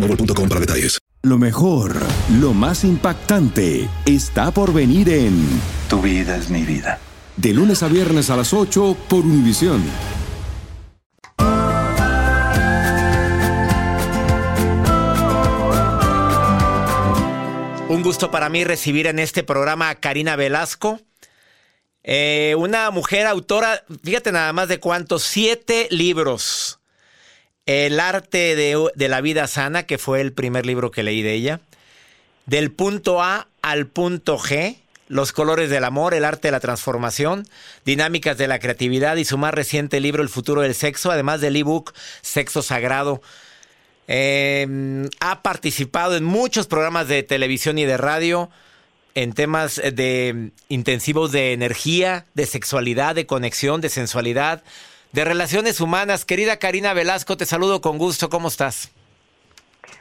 boostmobile.com 0.00 0.48
para 0.48 0.60
detalles. 0.60 0.98
Lo 1.22 1.36
mejor, 1.36 1.96
lo 2.40 2.54
más 2.54 2.84
impactante, 2.84 3.88
está 4.06 4.52
por 4.52 4.72
venir 4.72 5.08
en 5.08 5.44
Tu 5.88 6.00
vida 6.00 6.36
es 6.36 6.48
mi 6.48 6.62
vida. 6.62 7.00
De 7.36 7.52
lunes 7.52 7.82
a 7.82 7.88
viernes 7.88 8.30
a 8.30 8.36
las 8.36 8.52
8 8.52 8.96
por 9.08 9.24
Univisión. 9.24 9.82
Un 17.88 18.02
gusto 18.02 18.30
para 18.30 18.48
mí 18.48 18.64
recibir 18.64 19.08
en 19.08 19.18
este 19.18 19.42
programa 19.42 19.88
a 19.88 19.94
Karina 19.96 20.36
Velasco, 20.36 21.00
eh, 22.04 22.54
una 22.56 22.90
mujer 22.90 23.26
autora, 23.26 23.84
fíjate 24.04 24.30
nada 24.30 24.52
más 24.52 24.68
de 24.68 24.78
cuántos, 24.78 25.24
siete 25.24 25.88
libros. 25.90 26.77
El 27.68 28.00
arte 28.00 28.56
de, 28.56 29.08
la 29.08 29.20
vida 29.20 29.46
sana, 29.46 29.82
que 29.82 29.98
fue 29.98 30.22
el 30.22 30.32
primer 30.32 30.64
libro 30.64 30.90
que 30.90 31.02
leí 31.02 31.20
de 31.20 31.34
ella. 31.34 31.60
Del 32.46 32.72
punto 32.72 33.22
A 33.22 33.46
al 33.60 33.86
punto 33.86 34.38
G, 34.38 34.76
los 35.06 35.32
colores 35.32 35.68
del 35.68 35.84
amor, 35.84 36.14
el 36.14 36.24
arte 36.24 36.48
de 36.48 36.52
la 36.52 36.60
transformación, 36.60 37.46
dinámicas 37.84 38.38
de 38.38 38.48
la 38.48 38.58
creatividad 38.58 39.16
y 39.16 39.26
su 39.26 39.36
más 39.36 39.52
reciente 39.52 40.00
libro, 40.00 40.22
El 40.22 40.30
futuro 40.30 40.62
del 40.62 40.74
sexo, 40.74 41.10
además 41.10 41.42
del 41.42 41.56
ebook 41.56 41.92
Sexo 42.22 42.62
Sagrado. 42.62 43.20
Eh, 44.06 45.06
ha 45.20 45.42
participado 45.42 46.16
en 46.16 46.24
muchos 46.24 46.68
programas 46.68 47.06
de 47.06 47.22
televisión 47.22 47.76
y 47.76 47.84
de 47.84 47.98
radio 47.98 48.48
en 49.14 49.34
temas 49.34 49.76
de 49.76 50.52
intensivos 50.70 51.32
de 51.32 51.52
energía, 51.52 52.24
de 52.32 52.46
sexualidad, 52.46 53.14
de 53.14 53.26
conexión, 53.26 53.82
de 53.82 53.90
sensualidad, 53.90 54.62
de 55.12 55.24
relaciones 55.24 55.80
humanas. 55.80 56.24
Querida 56.24 56.58
Karina 56.58 56.92
Velasco, 56.92 57.36
te 57.36 57.46
saludo 57.46 57.80
con 57.80 57.98
gusto. 57.98 58.28
¿Cómo 58.28 58.48
estás? 58.48 58.92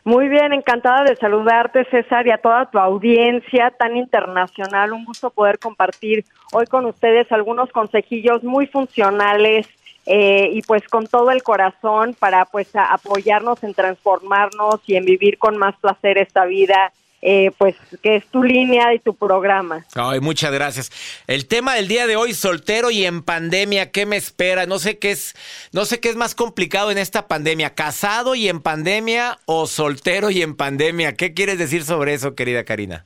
Muy 0.03 0.29
bien, 0.29 0.53
encantada 0.53 1.03
de 1.03 1.17
saludarte, 1.17 1.83
César, 1.91 2.25
y 2.27 2.31
a 2.31 2.37
toda 2.37 2.69
tu 2.71 2.79
audiencia 2.79 3.73
tan 3.77 3.97
internacional. 3.97 4.93
Un 4.93 5.03
gusto 5.03 5.29
poder 5.29 5.59
compartir 5.59 6.23
hoy 6.53 6.65
con 6.65 6.85
ustedes 6.85 7.29
algunos 7.31 7.69
consejillos 7.71 8.41
muy 8.43 8.67
funcionales 8.67 9.67
eh, 10.05 10.49
y 10.53 10.61
pues 10.61 10.87
con 10.87 11.07
todo 11.07 11.31
el 11.31 11.43
corazón 11.43 12.15
para 12.17 12.45
pues 12.45 12.69
apoyarnos 12.73 13.61
en 13.65 13.73
transformarnos 13.73 14.79
y 14.87 14.95
en 14.95 15.03
vivir 15.03 15.37
con 15.37 15.57
más 15.57 15.75
placer 15.75 16.17
esta 16.17 16.45
vida, 16.45 16.93
eh, 17.21 17.51
pues 17.57 17.75
que 18.03 18.17
es 18.17 18.27
tu 18.27 18.43
línea 18.43 18.93
y 18.93 18.99
tu 18.99 19.15
programa. 19.15 19.85
Ay, 19.95 20.19
muchas 20.19 20.51
gracias. 20.51 20.91
El 21.27 21.47
tema 21.47 21.73
del 21.73 21.87
día 21.87 22.07
de 22.07 22.15
hoy, 22.15 22.33
soltero 22.33 22.91
y 22.91 23.05
en 23.05 23.23
pandemia, 23.23 23.91
¿qué 23.91 24.05
me 24.05 24.15
espera? 24.15 24.65
No 24.65 24.79
sé 24.79 24.99
qué 24.99 25.11
es, 25.11 25.35
no 25.73 25.85
sé 25.85 25.99
qué 25.99 26.09
es 26.09 26.15
más 26.15 26.35
complicado 26.35 26.91
en 26.91 26.97
esta 26.97 27.27
pandemia, 27.27 27.73
casado 27.73 28.35
y 28.35 28.47
en 28.47 28.61
pandemia 28.61 29.39
o 29.45 29.67
soltero 29.67 30.29
y 30.29 30.41
en 30.41 30.55
pandemia. 30.55 31.15
¿Qué 31.15 31.33
quieres 31.33 31.57
decir 31.57 31.83
sobre 31.83 32.13
eso, 32.13 32.35
querida 32.35 32.63
Karina? 32.63 33.05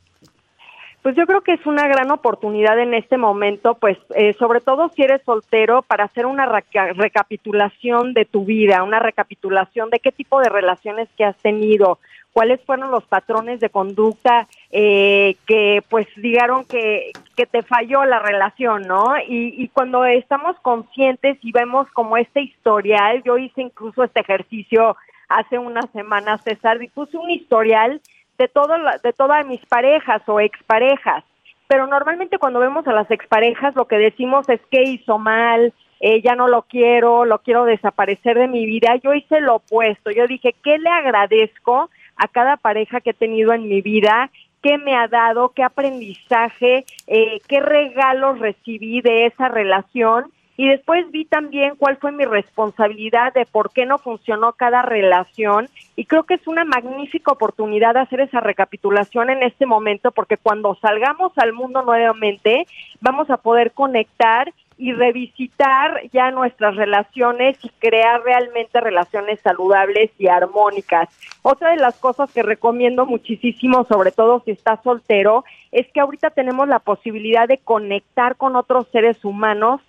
Pues 1.02 1.16
yo 1.16 1.26
creo 1.26 1.42
que 1.42 1.54
es 1.54 1.66
una 1.66 1.88
gran 1.88 2.12
oportunidad 2.12 2.78
en 2.78 2.94
este 2.94 3.18
momento, 3.18 3.74
pues 3.74 3.98
eh, 4.14 4.36
sobre 4.38 4.62
todo 4.62 4.92
si 4.96 5.02
eres 5.02 5.20
soltero, 5.26 5.82
para 5.82 6.04
hacer 6.04 6.28
una 6.28 6.46
reca- 6.46 6.94
recapitulación 6.94 8.14
de 8.14 8.26
tu 8.26 8.46
vida, 8.46 8.84
una 8.84 9.00
recapitulación 9.00 9.90
de 9.90 10.00
qué 10.00 10.12
tipo 10.12 10.40
de 10.42 10.50
relaciones 10.50 11.10
que 11.18 11.24
has 11.24 11.36
tenido, 11.38 11.98
cuáles 12.34 12.62
fueron 12.66 12.92
los 12.92 13.04
patrones 13.06 13.60
de 13.60 13.70
conducta 13.70 14.48
eh, 14.72 15.36
que 15.46 15.84
pues 15.90 16.08
dijeron 16.16 16.66
que, 16.66 17.12
que 17.36 17.46
te 17.46 17.62
falló 17.64 18.06
la 18.06 18.20
relación, 18.20 18.84
¿no? 18.88 19.16
Y, 19.28 19.54
y 19.62 19.68
cuando 19.70 20.06
estamos 20.06 20.56
conscientes 20.62 21.38
y 21.42 21.52
vemos 21.52 21.88
como 21.92 22.18
este 22.18 22.42
historial, 22.42 23.22
yo 23.24 23.38
hice 23.38 23.62
incluso 23.62 24.04
este 24.04 24.22
ejercicio 24.22 24.96
hace 25.30 25.58
unas 25.58 25.90
semanas, 25.92 26.42
César, 26.44 26.82
y 26.82 26.88
puse 26.90 27.18
un 27.18 27.30
historial 27.30 28.02
de, 28.38 28.48
todo 28.48 28.78
la- 28.78 28.98
de 28.98 29.14
todas 29.14 29.46
mis 29.46 29.66
parejas 29.66 30.22
o 30.28 30.40
exparejas. 30.40 31.24
Pero 31.68 31.88
normalmente 31.88 32.38
cuando 32.38 32.60
vemos 32.60 32.86
a 32.88 32.92
las 32.94 33.10
exparejas 33.12 33.76
lo 33.76 33.86
que 33.86 33.98
decimos 33.98 34.48
es 34.50 34.60
que 34.70 34.84
hizo 34.84 35.18
mal, 35.18 35.74
eh, 36.02 36.22
ya 36.22 36.36
no 36.36 36.48
lo 36.48 36.64
quiero, 36.64 37.24
lo 37.26 37.40
quiero 37.40 37.64
desaparecer 37.66 38.38
de 38.38 38.48
mi 38.48 38.66
vida. 38.66 38.96
Yo 39.04 39.14
hice 39.14 39.40
lo 39.40 39.56
opuesto. 39.58 40.12
Yo 40.12 40.28
dije, 40.28 40.54
¿qué 40.64 40.80
le 40.80 40.90
agradezco 40.90 41.90
a 42.22 42.28
cada 42.28 42.56
pareja 42.56 43.02
que 43.02 43.10
he 43.10 43.14
tenido 43.14 43.52
en 43.52 43.68
mi 43.68 43.82
vida? 43.82 44.30
¿Qué 44.62 44.78
me 44.78 44.96
ha 44.96 45.08
dado? 45.08 45.50
¿Qué 45.50 45.64
aprendizaje? 45.64 46.86
Eh, 47.08 47.40
¿Qué 47.48 47.60
regalos 47.60 48.38
recibí 48.38 49.02
de 49.02 49.26
esa 49.26 49.50
relación? 49.50 50.32
y 50.58 50.68
después 50.68 51.10
vi 51.10 51.26
también 51.26 51.76
cuál 51.76 51.98
fue 51.98 52.12
mi 52.12 52.24
responsabilidad 52.24 53.34
de 53.34 53.48
por 53.48 53.72
qué 53.72 53.88
no 53.88 53.98
funcionó 53.98 54.54
cada 54.54 54.84
relación 54.84 55.68
y 55.96 56.06
creo 56.06 56.26
que 56.26 56.36
es 56.36 56.46
una 56.46 56.66
magnífica 56.66 57.32
oportunidad 57.32 57.96
de 57.96 58.02
hacer 58.02 58.20
esa 58.20 58.42
recapitulación 58.42 59.32
en 59.32 59.42
este 59.42 59.66
momento 59.66 60.12
porque 60.12 60.38
cuando 60.38 60.76
salgamos 60.76 61.32
al 61.38 61.54
mundo 61.54 61.82
nuevamente 61.82 62.68
vamos 63.00 63.32
a 63.32 63.38
poder 63.38 63.72
conectar 63.72 64.54
y 64.82 64.94
revisitar 64.94 66.10
ya 66.12 66.32
nuestras 66.32 66.76
relaciones 66.76 67.56
y 67.64 67.70
crear 67.70 68.24
realmente 68.24 68.82
relaciones 68.82 69.40
saludables 69.42 70.10
y 70.18 70.28
armónicas. 70.28 71.08
Otra 71.44 71.70
de 71.70 71.78
las 71.78 72.00
cosas 72.00 72.32
que 72.34 72.42
recomiendo 72.42 73.06
muchísimo, 73.06 73.86
sobre 73.86 74.12
todo 74.12 74.42
si 74.44 74.50
estás 74.50 74.82
soltero, 74.82 75.46
es 75.72 75.86
que 75.92 76.00
ahorita 76.00 76.32
tenemos 76.32 76.68
la 76.68 76.80
posibilidad 76.80 77.48
de 77.48 77.60
conectar 77.60 78.38
con 78.38 78.56
otros 78.56 78.88
seres 78.92 79.24
humanos 79.24 79.82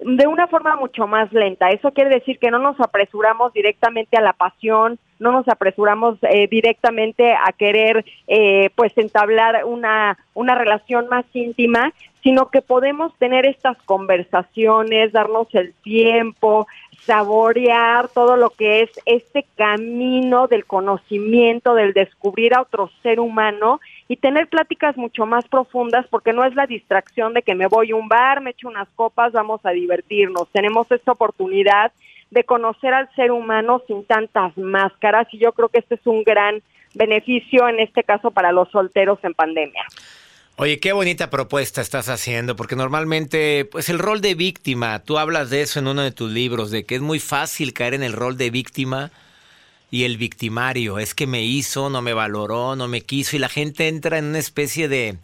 de 0.00 0.26
una 0.26 0.48
forma 0.48 0.74
mucho 0.76 1.06
más 1.06 1.32
lenta. 1.32 1.70
Eso 1.70 1.92
quiere 1.92 2.10
decir 2.10 2.40
que 2.40 2.50
no 2.50 2.58
nos 2.58 2.80
apresuramos 2.80 3.52
directamente 3.52 4.16
a 4.16 4.22
la 4.22 4.32
pasión, 4.32 4.98
no 5.18 5.30
nos 5.30 5.46
apresuramos 5.46 6.18
eh, 6.22 6.48
directamente 6.50 7.34
a 7.34 7.52
querer 7.52 8.04
eh, 8.26 8.70
pues 8.74 8.96
entablar 8.96 9.64
una, 9.64 10.18
una 10.34 10.54
relación 10.54 11.08
más 11.08 11.24
íntima, 11.34 11.92
sino 12.22 12.50
que 12.50 12.62
podemos 12.62 13.16
tener 13.18 13.46
estas 13.46 13.76
conversaciones, 13.84 15.12
darnos 15.12 15.48
el 15.54 15.72
tiempo, 15.82 16.66
saborear 17.04 18.08
todo 18.08 18.36
lo 18.36 18.50
que 18.50 18.82
es 18.82 18.90
este 19.06 19.46
camino 19.56 20.46
del 20.48 20.66
conocimiento, 20.66 21.74
del 21.74 21.94
descubrir 21.94 22.54
a 22.54 22.62
otro 22.62 22.90
ser 23.02 23.20
humano 23.20 23.80
y 24.06 24.16
tener 24.16 24.48
pláticas 24.48 24.96
mucho 24.96 25.24
más 25.24 25.48
profundas 25.48 26.06
porque 26.08 26.32
no 26.32 26.44
es 26.44 26.54
la 26.54 26.66
distracción 26.66 27.32
de 27.32 27.42
que 27.42 27.54
me 27.54 27.66
voy 27.66 27.92
a 27.92 27.96
un 27.96 28.08
bar, 28.08 28.40
me 28.40 28.50
echo 28.50 28.68
unas 28.68 28.88
copas, 28.96 29.32
vamos 29.32 29.60
a 29.64 29.70
divertirnos. 29.70 30.48
Tenemos 30.52 30.90
esta 30.90 31.12
oportunidad 31.12 31.92
de 32.30 32.44
conocer 32.44 32.94
al 32.94 33.12
ser 33.14 33.32
humano 33.32 33.82
sin 33.86 34.04
tantas 34.04 34.56
máscaras 34.56 35.26
y 35.32 35.38
yo 35.38 35.52
creo 35.52 35.68
que 35.68 35.80
este 35.80 35.96
es 35.96 36.06
un 36.06 36.22
gran 36.22 36.62
beneficio 36.94 37.68
en 37.68 37.80
este 37.80 38.04
caso 38.04 38.30
para 38.30 38.52
los 38.52 38.68
solteros 38.70 39.18
en 39.22 39.34
pandemia. 39.34 39.84
Oye, 40.56 40.78
qué 40.78 40.92
bonita 40.92 41.30
propuesta 41.30 41.80
estás 41.80 42.10
haciendo, 42.10 42.54
porque 42.54 42.76
normalmente, 42.76 43.64
pues 43.64 43.88
el 43.88 43.98
rol 43.98 44.20
de 44.20 44.34
víctima, 44.34 44.98
tú 44.98 45.16
hablas 45.16 45.48
de 45.48 45.62
eso 45.62 45.78
en 45.78 45.86
uno 45.86 46.02
de 46.02 46.12
tus 46.12 46.30
libros, 46.30 46.70
de 46.70 46.84
que 46.84 46.96
es 46.96 47.00
muy 47.00 47.18
fácil 47.18 47.72
caer 47.72 47.94
en 47.94 48.02
el 48.02 48.12
rol 48.12 48.36
de 48.36 48.50
víctima 48.50 49.10
y 49.90 50.04
el 50.04 50.18
victimario, 50.18 50.98
es 50.98 51.14
que 51.14 51.26
me 51.26 51.42
hizo, 51.44 51.88
no 51.88 52.02
me 52.02 52.12
valoró, 52.12 52.76
no 52.76 52.88
me 52.88 53.00
quiso, 53.00 53.36
y 53.36 53.38
la 53.38 53.48
gente 53.48 53.88
entra 53.88 54.18
en 54.18 54.26
una 54.26 54.38
especie 54.38 54.86
de, 54.86 55.16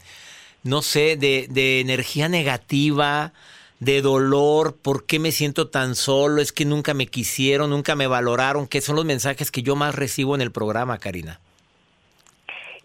no 0.62 0.82
sé, 0.82 1.16
de, 1.16 1.80
energía 1.80 2.28
negativa, 2.30 3.32
de 3.78 4.00
dolor, 4.00 4.74
¿por 4.74 5.04
qué 5.04 5.18
me 5.18 5.32
siento 5.32 5.68
tan 5.68 5.96
solo? 5.96 6.40
Es 6.40 6.50
que 6.50 6.64
nunca 6.64 6.94
me 6.94 7.08
quisieron, 7.08 7.70
nunca 7.70 7.94
me 7.94 8.06
valoraron, 8.06 8.66
que 8.66 8.80
son 8.80 8.96
los 8.96 9.04
mensajes 9.04 9.50
que 9.50 9.62
yo 9.62 9.76
más 9.76 9.94
recibo 9.94 10.34
en 10.34 10.40
el 10.40 10.50
programa, 10.50 10.98
Karina. 10.98 11.40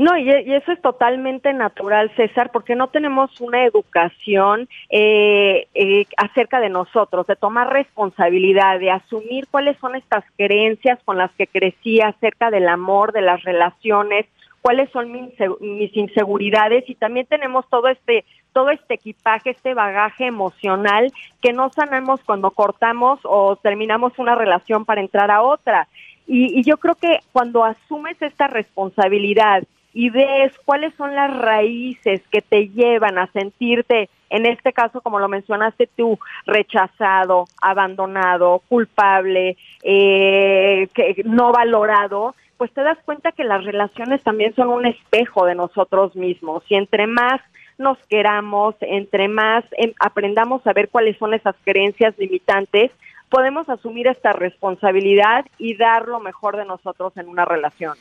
No, 0.02 0.18
y, 0.18 0.32
eso 0.32 0.72
es 0.72 0.82
totalmente 0.82 1.54
natural, 1.54 2.12
César, 2.16 2.50
porque 2.52 2.74
no 2.74 2.88
tenemos 2.88 3.40
una 3.40 3.64
educación 3.66 4.68
eh, 4.90 5.68
eh, 5.76 6.08
acerca 6.18 6.60
de 6.60 6.70
nosotros, 6.70 7.28
de 7.28 7.36
tomar 7.36 7.72
responsabilidad, 7.72 8.80
de 8.80 8.90
asumir 8.90 9.46
cuáles 9.52 9.78
son 9.78 9.94
estas 9.94 10.24
creencias 10.40 10.98
con 11.06 11.20
las 11.20 11.30
que 11.34 11.46
crecí 11.46 12.02
acerca 12.02 12.50
del 12.50 12.68
amor, 12.68 13.12
de 13.12 13.22
las 13.22 13.44
relaciones, 13.44 14.26
cuáles 14.64 14.90
son 14.90 15.12
mis, 15.12 15.34
mis 15.60 15.96
inseguridades 15.96 16.84
y 16.90 16.96
también 16.96 17.28
tenemos 17.28 17.70
todo 17.70 17.88
este 17.88 18.26
todo 18.54 18.72
este 18.72 18.96
equipaje, 18.96 19.52
este 19.52 19.76
bagaje 19.76 20.26
emocional 20.26 21.14
que 21.44 21.54
no 21.54 21.70
sanamos 21.70 22.22
cuando 22.24 22.50
cortamos 22.50 23.20
o 23.24 23.56
terminamos 23.56 24.18
una 24.18 24.34
relación 24.34 24.84
para 24.84 25.02
entrar 25.02 25.30
a 25.30 25.44
otra. 25.44 25.88
Y, 26.26 26.60
y 26.60 26.64
yo 26.64 26.78
creo 26.78 26.96
que 26.96 27.20
cuando 27.32 27.64
asumes 27.64 28.20
esta 28.20 28.48
responsabilidad 28.48 29.64
y 29.94 30.10
ves 30.10 30.54
cuáles 30.66 30.94
son 30.96 31.16
las 31.16 31.36
raíces 31.36 32.22
que 32.32 32.42
te 32.42 32.70
llevan 32.70 33.18
a 33.18 33.28
sentirte, 33.32 34.10
en 34.30 34.46
este 34.46 34.72
caso, 34.72 35.02
como 35.02 35.20
lo 35.20 35.28
mencionaste 35.28 35.90
tú, 35.96 36.18
rechazado, 36.46 37.46
abandonado, 37.62 38.62
culpable, 38.70 39.58
eh, 39.84 40.88
que 40.94 41.22
no 41.26 41.52
valorado, 41.52 42.34
pues 42.58 42.72
te 42.72 42.82
das 42.82 42.98
cuenta 43.04 43.32
que 43.32 43.44
las 43.44 43.66
relaciones 43.66 44.22
también 44.24 44.56
son 44.56 44.70
un 44.70 44.86
espejo 44.86 45.46
de 45.46 45.56
nosotros 45.56 46.16
mismos 46.16 46.64
y 46.70 46.76
entre 46.76 47.08
más 47.08 47.42
nos 47.78 47.98
queramos, 48.08 48.76
entre 48.82 49.28
más 49.28 49.66
em, 49.72 49.94
aprendamos 50.00 50.66
a 50.66 50.74
ver 50.74 50.90
cuáles 50.90 51.18
son 51.18 51.34
esas 51.34 51.56
creencias 51.66 52.18
limitantes, 52.18 52.92
podemos 53.30 53.68
asumir 53.70 54.08
esta 54.08 54.34
responsabilidad 54.34 55.46
y 55.58 55.76
dar 55.76 56.08
lo 56.08 56.20
mejor 56.20 56.56
de 56.58 56.66
nosotros 56.66 57.18
en 57.18 57.28
una 57.28 57.46
relación. 57.46 57.98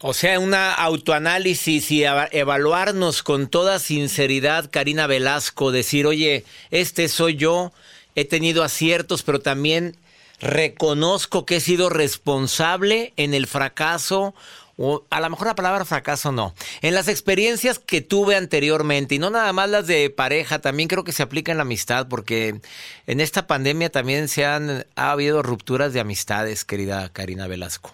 O 0.00 0.14
sea, 0.14 0.38
una 0.38 0.72
autoanálisis 0.74 1.90
y 1.90 2.04
evaluarnos 2.04 3.24
con 3.24 3.48
toda 3.48 3.80
sinceridad, 3.80 4.70
Karina 4.70 5.08
Velasco, 5.08 5.72
decir, 5.72 6.06
oye, 6.06 6.44
este 6.70 7.08
soy 7.08 7.34
yo, 7.34 7.72
he 8.14 8.24
tenido 8.24 8.62
aciertos, 8.62 9.24
pero 9.24 9.40
también 9.40 9.96
reconozco 10.40 11.44
que 11.44 11.56
he 11.56 11.60
sido 11.60 11.88
responsable 11.88 13.12
en 13.16 13.34
el 13.34 13.48
fracaso, 13.48 14.36
o 14.76 15.04
a 15.10 15.18
lo 15.18 15.30
mejor 15.30 15.48
la 15.48 15.56
palabra 15.56 15.84
fracaso 15.84 16.30
no, 16.30 16.54
en 16.80 16.94
las 16.94 17.08
experiencias 17.08 17.80
que 17.80 18.00
tuve 18.00 18.36
anteriormente, 18.36 19.16
y 19.16 19.18
no 19.18 19.30
nada 19.30 19.52
más 19.52 19.68
las 19.68 19.88
de 19.88 20.10
pareja, 20.10 20.60
también 20.60 20.88
creo 20.88 21.02
que 21.02 21.10
se 21.10 21.24
aplica 21.24 21.50
en 21.50 21.58
la 21.58 21.62
amistad, 21.62 22.06
porque 22.06 22.60
en 23.08 23.20
esta 23.20 23.48
pandemia 23.48 23.90
también 23.90 24.28
se 24.28 24.44
han, 24.44 24.86
ha 24.94 25.10
habido 25.10 25.42
rupturas 25.42 25.92
de 25.92 25.98
amistades, 25.98 26.64
querida 26.64 27.08
Karina 27.12 27.48
Velasco. 27.48 27.92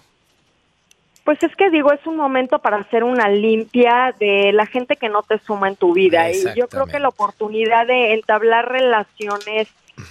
Pues 1.25 1.43
es 1.43 1.57
que 1.57 1.71
digo, 1.71 1.91
es 1.91 2.07
un 2.07 2.17
momento 2.17 2.59
para 2.59 2.77
hacer 2.77 3.03
una 3.03 3.31
limpia 3.31 4.15
de 4.21 4.53
la 4.53 4.67
gente 4.67 4.97
que 4.97 5.09
no 5.09 5.23
te 5.23 5.39
suma 5.39 5.69
en 5.69 5.77
tu 5.77 5.95
vida. 5.95 6.31
Y 6.31 6.45
yo 6.55 6.69
creo 6.69 6.85
que 6.85 6.99
la 6.99 7.09
oportunidad 7.09 7.87
de 7.87 8.13
entablar 8.13 8.71
relaciones, 8.71 9.69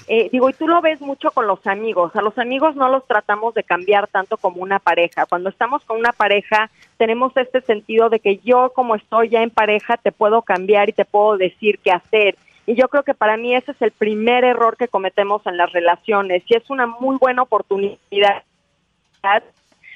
eh, 0.07 0.29
digo, 0.31 0.49
y 0.49 0.53
tú 0.53 0.67
lo 0.67 0.81
ves 0.81 1.01
mucho 1.01 1.29
con 1.29 1.45
los 1.45 1.67
amigos. 1.67 2.15
A 2.15 2.23
los 2.23 2.35
amigos 2.39 2.75
no 2.75 2.89
los 2.89 3.05
tratamos 3.05 3.53
de 3.53 3.63
cambiar 3.63 4.07
tanto 4.07 4.37
como 4.37 4.63
una 4.63 4.79
pareja. 4.79 5.27
Cuando 5.27 5.49
estamos 5.49 5.85
con 5.85 5.99
una 5.99 6.13
pareja, 6.13 6.71
tenemos 6.97 7.37
este 7.37 7.61
sentido 7.61 8.09
de 8.09 8.19
que 8.19 8.37
yo 8.37 8.71
como 8.73 8.95
estoy 8.95 9.29
ya 9.29 9.43
en 9.43 9.51
pareja, 9.51 9.97
te 9.97 10.11
puedo 10.11 10.41
cambiar 10.41 10.89
y 10.89 10.93
te 10.93 11.05
puedo 11.05 11.37
decir 11.37 11.77
qué 11.83 11.91
hacer. 11.91 12.37
Y 12.65 12.73
yo 12.73 12.87
creo 12.87 13.03
que 13.03 13.13
para 13.13 13.37
mí 13.37 13.53
ese 13.53 13.73
es 13.73 13.81
el 13.83 13.91
primer 13.91 14.45
error 14.45 14.77
que 14.77 14.87
cometemos 14.87 15.45
en 15.45 15.57
las 15.57 15.71
relaciones. 15.73 16.41
Y 16.47 16.55
es 16.55 16.67
una 16.71 16.87
muy 16.87 17.17
buena 17.17 17.43
oportunidad 17.43 17.99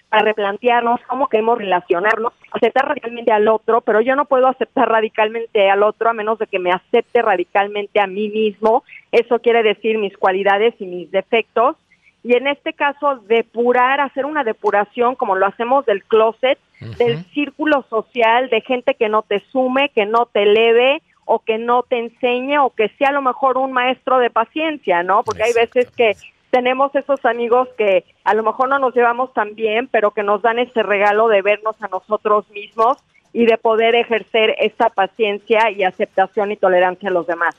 para 0.10 0.24
replantearnos 0.24 1.02
cómo 1.08 1.28
queremos 1.28 1.58
relacionarnos, 1.58 2.34
aceptar 2.52 2.88
radicalmente 2.88 3.32
al 3.32 3.48
otro, 3.48 3.82
pero 3.82 4.02
yo 4.02 4.16
no 4.16 4.26
puedo 4.26 4.48
aceptar 4.48 4.90
radicalmente 4.90 5.70
al 5.70 5.84
otro 5.84 6.10
a 6.10 6.14
menos 6.14 6.40
de 6.40 6.48
que 6.48 6.60
me 6.60 6.72
acepte 6.72 7.22
radicalmente 7.22 8.00
a 8.00 8.08
mí 8.08 8.30
mismo. 8.30 8.84
Eso 9.12 9.40
quiere 9.40 9.64
decir 9.64 9.98
mis 9.98 10.16
cualidades 10.18 10.76
y 10.80 10.86
mis 10.86 11.12
defectos. 11.12 11.76
Y 12.24 12.36
en 12.36 12.48
este 12.48 12.74
caso, 12.74 13.18
depurar, 13.28 14.00
hacer 14.00 14.26
una 14.26 14.44
depuración 14.44 15.16
como 15.16 15.36
lo 15.36 15.46
hacemos 15.46 15.86
del 15.86 16.04
closet, 16.04 16.58
del 16.98 17.24
círculo 17.34 17.86
social, 17.90 18.50
de 18.50 18.62
gente 18.62 18.96
que 18.96 19.10
no 19.10 19.24
te 19.24 19.40
sume, 19.52 19.90
que 19.90 20.06
no 20.06 20.26
te 20.26 20.44
eleve 20.44 21.02
o 21.26 21.40
que 21.40 21.58
no 21.58 21.84
te 21.84 22.00
enseñe 22.00 22.58
o 22.60 22.70
que 22.70 22.90
sea 22.98 23.10
a 23.10 23.14
lo 23.14 23.22
mejor 23.22 23.58
un 23.58 23.72
maestro 23.72 24.20
de 24.20 24.30
paciencia, 24.30 25.04
¿no? 25.04 25.24
Porque 25.24 25.44
hay 25.44 25.54
veces 25.54 25.92
que 25.92 26.16
tenemos 26.52 26.94
esos 26.96 27.24
amigos 27.26 27.68
que 27.78 28.06
a 28.24 28.34
lo 28.34 28.44
mejor 28.44 28.70
no 28.70 28.80
nos 28.80 28.96
llevamos 28.96 29.34
tan 29.34 29.56
bien, 29.56 29.88
pero 29.88 30.12
que 30.12 30.24
nos 30.24 30.42
dan 30.42 30.60
ese 30.60 30.84
regalo 30.84 31.28
de 31.28 31.42
vernos 31.42 31.76
a 31.82 31.88
nosotros 31.88 32.50
mismos 32.50 32.98
y 33.34 33.46
de 33.46 33.58
poder 33.58 33.96
ejercer 33.96 34.56
esa 34.60 34.90
paciencia 34.90 35.70
y 35.72 35.84
aceptación 35.84 36.52
y 36.52 36.58
tolerancia 36.58 37.10
a 37.10 37.12
los 37.12 37.28
demás. 37.28 37.56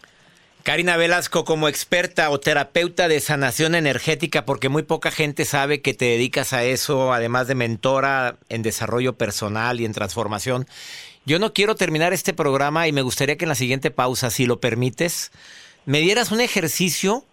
Karina 0.62 0.96
Velasco, 0.96 1.44
como 1.44 1.68
experta 1.68 2.28
o 2.30 2.40
terapeuta 2.40 3.08
de 3.08 3.20
sanación 3.20 3.74
energética, 3.74 4.44
porque 4.44 4.68
muy 4.68 4.82
poca 4.82 5.10
gente 5.10 5.44
sabe 5.44 5.80
que 5.80 5.94
te 5.94 6.06
dedicas 6.06 6.52
a 6.52 6.64
eso, 6.64 7.12
además 7.12 7.46
de 7.46 7.54
mentora 7.54 8.36
en 8.48 8.62
desarrollo 8.62 9.14
personal 9.14 9.80
y 9.80 9.84
en 9.84 9.92
transformación. 9.92 10.66
Yo 11.24 11.38
no 11.38 11.52
quiero 11.52 11.74
terminar 11.74 12.12
este 12.12 12.34
programa 12.34 12.88
y 12.88 12.92
me 12.92 13.02
gustaría 13.02 13.36
que 13.36 13.44
en 13.44 13.50
la 13.50 13.54
siguiente 13.54 13.90
pausa, 13.90 14.30
si 14.30 14.46
lo 14.46 14.60
permites, 14.60 15.30
me 15.86 16.00
dieras 16.00 16.32
un 16.32 16.40
ejercicio 16.40 17.24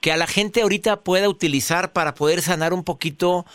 que 0.00 0.12
a 0.12 0.16
la 0.16 0.26
gente 0.26 0.62
ahorita 0.62 1.00
pueda 1.00 1.28
utilizar 1.28 1.92
para 1.92 2.14
poder 2.14 2.42
sanar 2.42 2.72
un 2.72 2.84
poquito. 2.84 3.46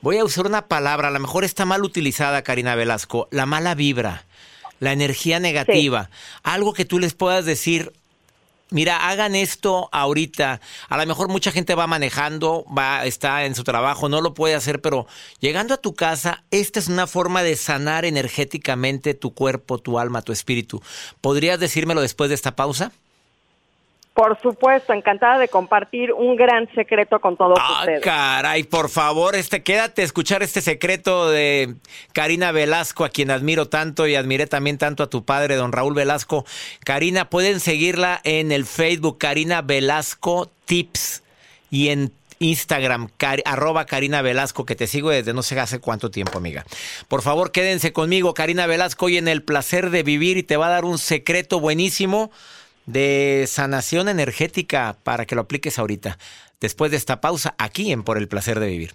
Voy 0.00 0.18
a 0.18 0.24
usar 0.24 0.46
una 0.46 0.66
palabra, 0.68 1.08
a 1.08 1.10
lo 1.10 1.20
mejor 1.20 1.44
está 1.44 1.64
mal 1.64 1.82
utilizada, 1.82 2.42
Karina 2.42 2.74
Velasco, 2.74 3.28
la 3.30 3.46
mala 3.46 3.74
vibra, 3.74 4.26
la 4.80 4.92
energía 4.92 5.40
negativa. 5.40 6.10
Algo 6.42 6.74
que 6.74 6.84
tú 6.84 6.98
les 6.98 7.14
puedas 7.14 7.46
decir, 7.46 7.92
mira, 8.70 9.08
hagan 9.08 9.34
esto 9.34 9.88
ahorita. 9.92 10.60
A 10.88 10.98
lo 10.98 11.06
mejor 11.06 11.28
mucha 11.28 11.52
gente 11.52 11.74
va 11.74 11.86
manejando, 11.86 12.66
va, 12.66 13.06
está 13.06 13.44
en 13.44 13.54
su 13.54 13.64
trabajo, 13.64 14.08
no 14.08 14.20
lo 14.20 14.34
puede 14.34 14.54
hacer, 14.54 14.82
pero 14.82 15.06
llegando 15.40 15.74
a 15.74 15.78
tu 15.78 15.94
casa, 15.94 16.44
esta 16.50 16.80
es 16.80 16.88
una 16.88 17.06
forma 17.06 17.42
de 17.42 17.56
sanar 17.56 18.04
energéticamente 18.04 19.14
tu 19.14 19.32
cuerpo, 19.32 19.78
tu 19.78 19.98
alma, 19.98 20.22
tu 20.22 20.32
espíritu. 20.32 20.82
¿Podrías 21.20 21.58
decírmelo 21.60 22.02
después 22.02 22.28
de 22.28 22.34
esta 22.34 22.56
pausa? 22.56 22.92
Por 24.14 24.40
supuesto, 24.40 24.92
encantada 24.92 25.38
de 25.38 25.48
compartir 25.48 26.12
un 26.12 26.36
gran 26.36 26.72
secreto 26.76 27.18
con 27.20 27.36
todos 27.36 27.58
Ah, 27.60 27.80
ustedes. 27.80 28.00
caray, 28.00 28.62
por 28.62 28.88
favor, 28.88 29.34
este, 29.34 29.64
quédate 29.64 30.02
a 30.02 30.04
escuchar 30.04 30.44
este 30.44 30.60
secreto 30.60 31.28
de 31.30 31.74
Karina 32.12 32.52
Velasco, 32.52 33.04
a 33.04 33.08
quien 33.08 33.32
admiro 33.32 33.66
tanto 33.68 34.06
y 34.06 34.14
admiré 34.14 34.46
también 34.46 34.78
tanto 34.78 35.02
a 35.02 35.10
tu 35.10 35.24
padre, 35.24 35.56
don 35.56 35.72
Raúl 35.72 35.94
Velasco. 35.94 36.46
Karina, 36.84 37.28
pueden 37.28 37.58
seguirla 37.58 38.20
en 38.22 38.52
el 38.52 38.66
Facebook, 38.66 39.18
Karina 39.18 39.62
Velasco 39.62 40.48
Tips, 40.64 41.24
y 41.72 41.88
en 41.88 42.12
Instagram, 42.38 43.08
cari- 43.18 43.42
arroba 43.44 43.84
Karina 43.84 44.22
Velasco, 44.22 44.64
que 44.64 44.76
te 44.76 44.86
sigo 44.86 45.10
desde 45.10 45.32
no 45.34 45.42
sé 45.42 45.58
hace 45.58 45.80
cuánto 45.80 46.12
tiempo, 46.12 46.38
amiga. 46.38 46.64
Por 47.08 47.22
favor, 47.22 47.50
quédense 47.50 47.92
conmigo, 47.92 48.32
Karina 48.32 48.66
Velasco, 48.66 49.06
hoy 49.06 49.18
en 49.18 49.26
el 49.26 49.42
placer 49.42 49.90
de 49.90 50.04
vivir 50.04 50.36
y 50.36 50.44
te 50.44 50.56
va 50.56 50.66
a 50.68 50.70
dar 50.70 50.84
un 50.84 50.98
secreto 50.98 51.58
buenísimo 51.58 52.30
de 52.86 53.44
sanación 53.48 54.08
energética 54.08 54.96
para 55.02 55.26
que 55.26 55.34
lo 55.34 55.42
apliques 55.42 55.78
ahorita. 55.78 56.18
Después 56.60 56.90
de 56.90 56.96
esta 56.96 57.20
pausa, 57.20 57.54
aquí 57.58 57.92
en 57.92 58.02
Por 58.02 58.18
el 58.18 58.28
placer 58.28 58.60
de 58.60 58.68
vivir. 58.68 58.94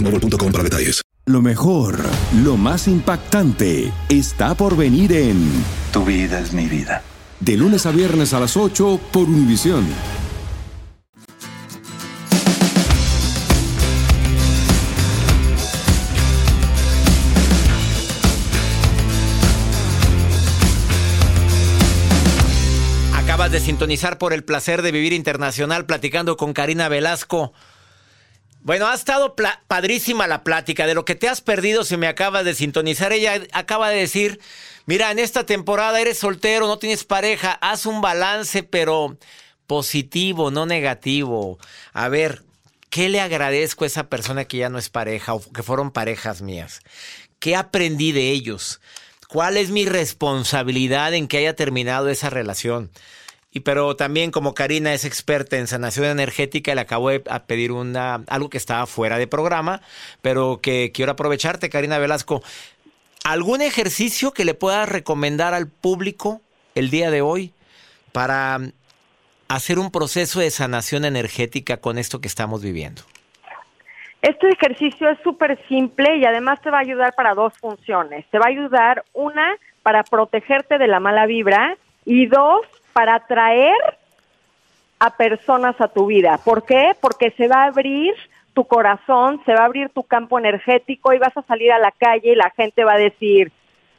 boostmobile.com 0.03 0.51
para 0.51 0.63
detalles. 0.63 1.01
Lo 1.25 1.41
mejor, 1.41 1.99
lo 2.43 2.57
más 2.57 2.87
impactante, 2.87 3.93
está 4.09 4.55
por 4.55 4.75
venir 4.75 5.13
en 5.13 5.49
Tu 5.93 6.03
vida 6.03 6.39
es 6.39 6.51
mi 6.51 6.65
vida. 6.65 7.03
De 7.39 7.55
lunes 7.57 7.85
a 7.85 7.91
viernes 7.91 8.33
a 8.33 8.39
las 8.39 8.57
8 8.57 8.99
por 9.11 9.23
Univisión. 9.29 9.85
Acabas 23.15 23.51
de 23.51 23.59
sintonizar 23.59 24.17
por 24.17 24.33
el 24.33 24.43
placer 24.43 24.81
de 24.81 24.91
vivir 24.91 25.13
internacional 25.13 25.85
platicando 25.85 26.35
con 26.35 26.53
Karina 26.53 26.89
Velasco. 26.89 27.53
Bueno, 28.63 28.87
ha 28.87 28.93
estado 28.93 29.35
padrísima 29.67 30.27
la 30.27 30.43
plática. 30.43 30.85
De 30.85 30.93
lo 30.93 31.03
que 31.03 31.15
te 31.15 31.27
has 31.27 31.41
perdido, 31.41 31.83
si 31.83 31.97
me 31.97 32.07
acabas 32.07 32.45
de 32.45 32.53
sintonizar, 32.53 33.11
ella 33.11 33.41
acaba 33.53 33.89
de 33.89 33.97
decir, 33.97 34.39
mira, 34.85 35.09
en 35.09 35.17
esta 35.17 35.45
temporada 35.45 35.99
eres 35.99 36.19
soltero, 36.19 36.67
no 36.67 36.77
tienes 36.77 37.03
pareja, 37.03 37.53
haz 37.53 37.87
un 37.87 38.01
balance, 38.01 38.61
pero 38.61 39.17
positivo, 39.65 40.51
no 40.51 40.67
negativo. 40.67 41.57
A 41.91 42.07
ver, 42.07 42.43
¿qué 42.91 43.09
le 43.09 43.19
agradezco 43.19 43.83
a 43.83 43.87
esa 43.87 44.09
persona 44.09 44.45
que 44.45 44.57
ya 44.57 44.69
no 44.69 44.77
es 44.77 44.89
pareja 44.89 45.33
o 45.33 45.41
que 45.41 45.63
fueron 45.63 45.89
parejas 45.89 46.43
mías? 46.43 46.81
¿Qué 47.39 47.55
aprendí 47.55 48.11
de 48.11 48.29
ellos? 48.29 48.79
¿Cuál 49.27 49.57
es 49.57 49.71
mi 49.71 49.85
responsabilidad 49.85 51.15
en 51.15 51.27
que 51.27 51.37
haya 51.37 51.55
terminado 51.55 52.09
esa 52.09 52.29
relación? 52.29 52.91
Y 53.53 53.61
pero 53.61 53.95
también 53.95 54.31
como 54.31 54.53
Karina 54.53 54.93
es 54.93 55.03
experta 55.03 55.57
en 55.57 55.67
sanación 55.67 56.05
energética, 56.05 56.73
le 56.73 56.81
acabo 56.81 57.09
de 57.09 57.21
a 57.29 57.43
pedir 57.43 57.71
una 57.73 58.23
algo 58.27 58.49
que 58.49 58.57
estaba 58.57 58.85
fuera 58.85 59.17
de 59.17 59.27
programa, 59.27 59.81
pero 60.21 60.59
que 60.61 60.91
quiero 60.93 61.11
aprovecharte, 61.11 61.69
Karina 61.69 61.99
Velasco. 61.99 62.41
¿Algún 63.25 63.61
ejercicio 63.61 64.31
que 64.31 64.45
le 64.45 64.53
puedas 64.53 64.87
recomendar 64.87 65.53
al 65.53 65.67
público 65.67 66.41
el 66.75 66.89
día 66.89 67.11
de 67.11 67.21
hoy 67.21 67.53
para 68.13 68.59
hacer 69.47 69.79
un 69.79 69.91
proceso 69.91 70.39
de 70.39 70.49
sanación 70.49 71.03
energética 71.03 71.77
con 71.77 71.97
esto 71.97 72.21
que 72.21 72.27
estamos 72.27 72.63
viviendo? 72.63 73.01
Este 74.21 74.49
ejercicio 74.49 75.09
es 75.09 75.19
súper 75.23 75.59
simple 75.67 76.17
y 76.17 76.25
además 76.25 76.61
te 76.61 76.69
va 76.69 76.77
a 76.77 76.81
ayudar 76.81 77.13
para 77.15 77.33
dos 77.33 77.53
funciones. 77.59 78.25
Te 78.29 78.37
va 78.37 78.45
a 78.45 78.49
ayudar, 78.49 79.03
una, 79.13 79.55
para 79.83 80.03
protegerte 80.03 80.77
de 80.77 80.87
la 80.87 80.99
mala 80.99 81.25
vibra 81.25 81.75
y 82.05 82.27
dos, 82.27 82.61
para 82.93 83.15
atraer 83.15 83.75
a 84.99 85.09
personas 85.17 85.79
a 85.81 85.87
tu 85.87 86.05
vida. 86.05 86.39
¿Por 86.43 86.63
qué? 86.63 86.95
Porque 87.01 87.31
se 87.31 87.47
va 87.47 87.63
a 87.63 87.67
abrir 87.67 88.13
tu 88.53 88.65
corazón, 88.65 89.41
se 89.45 89.53
va 89.53 89.61
a 89.61 89.65
abrir 89.65 89.89
tu 89.89 90.03
campo 90.03 90.37
energético 90.37 91.13
y 91.13 91.19
vas 91.19 91.35
a 91.35 91.41
salir 91.43 91.71
a 91.71 91.79
la 91.79 91.91
calle 91.91 92.33
y 92.33 92.35
la 92.35 92.51
gente 92.51 92.83
va 92.83 92.93
a 92.93 92.97
decir, 92.97 93.51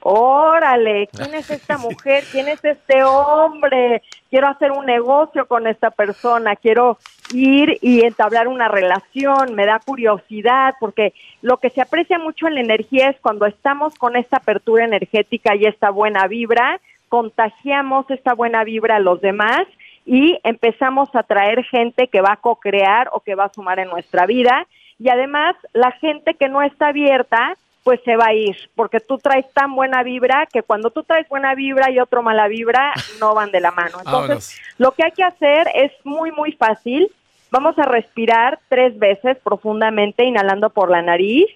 órale, 0.02 1.08
¿quién 1.12 1.34
es 1.34 1.50
esta 1.50 1.78
mujer? 1.88 2.24
¿Quién 2.30 2.48
es 2.48 2.64
este 2.64 3.02
hombre? 3.02 4.02
Quiero 4.30 4.48
hacer 4.48 4.72
un 4.72 4.86
negocio 4.86 5.46
con 5.46 5.66
esta 5.66 5.90
persona, 5.90 6.56
quiero 6.56 6.98
ir 7.32 7.78
y 7.80 8.04
entablar 8.04 8.48
una 8.48 8.68
relación, 8.68 9.54
me 9.54 9.66
da 9.66 9.80
curiosidad, 9.84 10.74
porque 10.80 11.14
lo 11.40 11.58
que 11.58 11.70
se 11.70 11.80
aprecia 11.80 12.18
mucho 12.18 12.46
en 12.46 12.54
la 12.54 12.60
energía 12.60 13.08
es 13.08 13.20
cuando 13.20 13.46
estamos 13.46 13.94
con 13.94 14.16
esta 14.16 14.38
apertura 14.38 14.84
energética 14.84 15.54
y 15.54 15.64
esta 15.64 15.90
buena 15.90 16.26
vibra, 16.26 16.80
contagiamos 17.12 18.10
esta 18.10 18.32
buena 18.32 18.64
vibra 18.64 18.96
a 18.96 18.98
los 18.98 19.20
demás 19.20 19.66
y 20.06 20.40
empezamos 20.44 21.14
a 21.14 21.22
traer 21.22 21.62
gente 21.62 22.08
que 22.08 22.22
va 22.22 22.32
a 22.32 22.36
co-crear 22.36 23.10
o 23.12 23.20
que 23.20 23.34
va 23.34 23.44
a 23.44 23.52
sumar 23.52 23.78
en 23.80 23.90
nuestra 23.90 24.24
vida. 24.24 24.66
Y 24.98 25.10
además, 25.10 25.54
la 25.74 25.92
gente 25.92 26.32
que 26.32 26.48
no 26.48 26.62
está 26.62 26.88
abierta, 26.88 27.54
pues 27.84 28.00
se 28.06 28.16
va 28.16 28.28
a 28.28 28.32
ir, 28.32 28.56
porque 28.74 28.98
tú 28.98 29.18
traes 29.18 29.44
tan 29.52 29.74
buena 29.74 30.02
vibra 30.02 30.48
que 30.50 30.62
cuando 30.62 30.88
tú 30.88 31.02
traes 31.02 31.28
buena 31.28 31.54
vibra 31.54 31.90
y 31.90 32.00
otro 32.00 32.22
mala 32.22 32.48
vibra, 32.48 32.94
no 33.20 33.34
van 33.34 33.50
de 33.50 33.60
la 33.60 33.72
mano. 33.72 33.98
Entonces, 33.98 34.58
lo 34.78 34.92
que 34.92 35.04
hay 35.04 35.12
que 35.12 35.22
hacer 35.22 35.68
es 35.74 35.92
muy, 36.04 36.32
muy 36.32 36.52
fácil. 36.52 37.12
Vamos 37.50 37.78
a 37.78 37.82
respirar 37.82 38.58
tres 38.70 38.98
veces 38.98 39.36
profundamente, 39.44 40.24
inhalando 40.24 40.70
por 40.70 40.90
la 40.90 41.02
nariz 41.02 41.46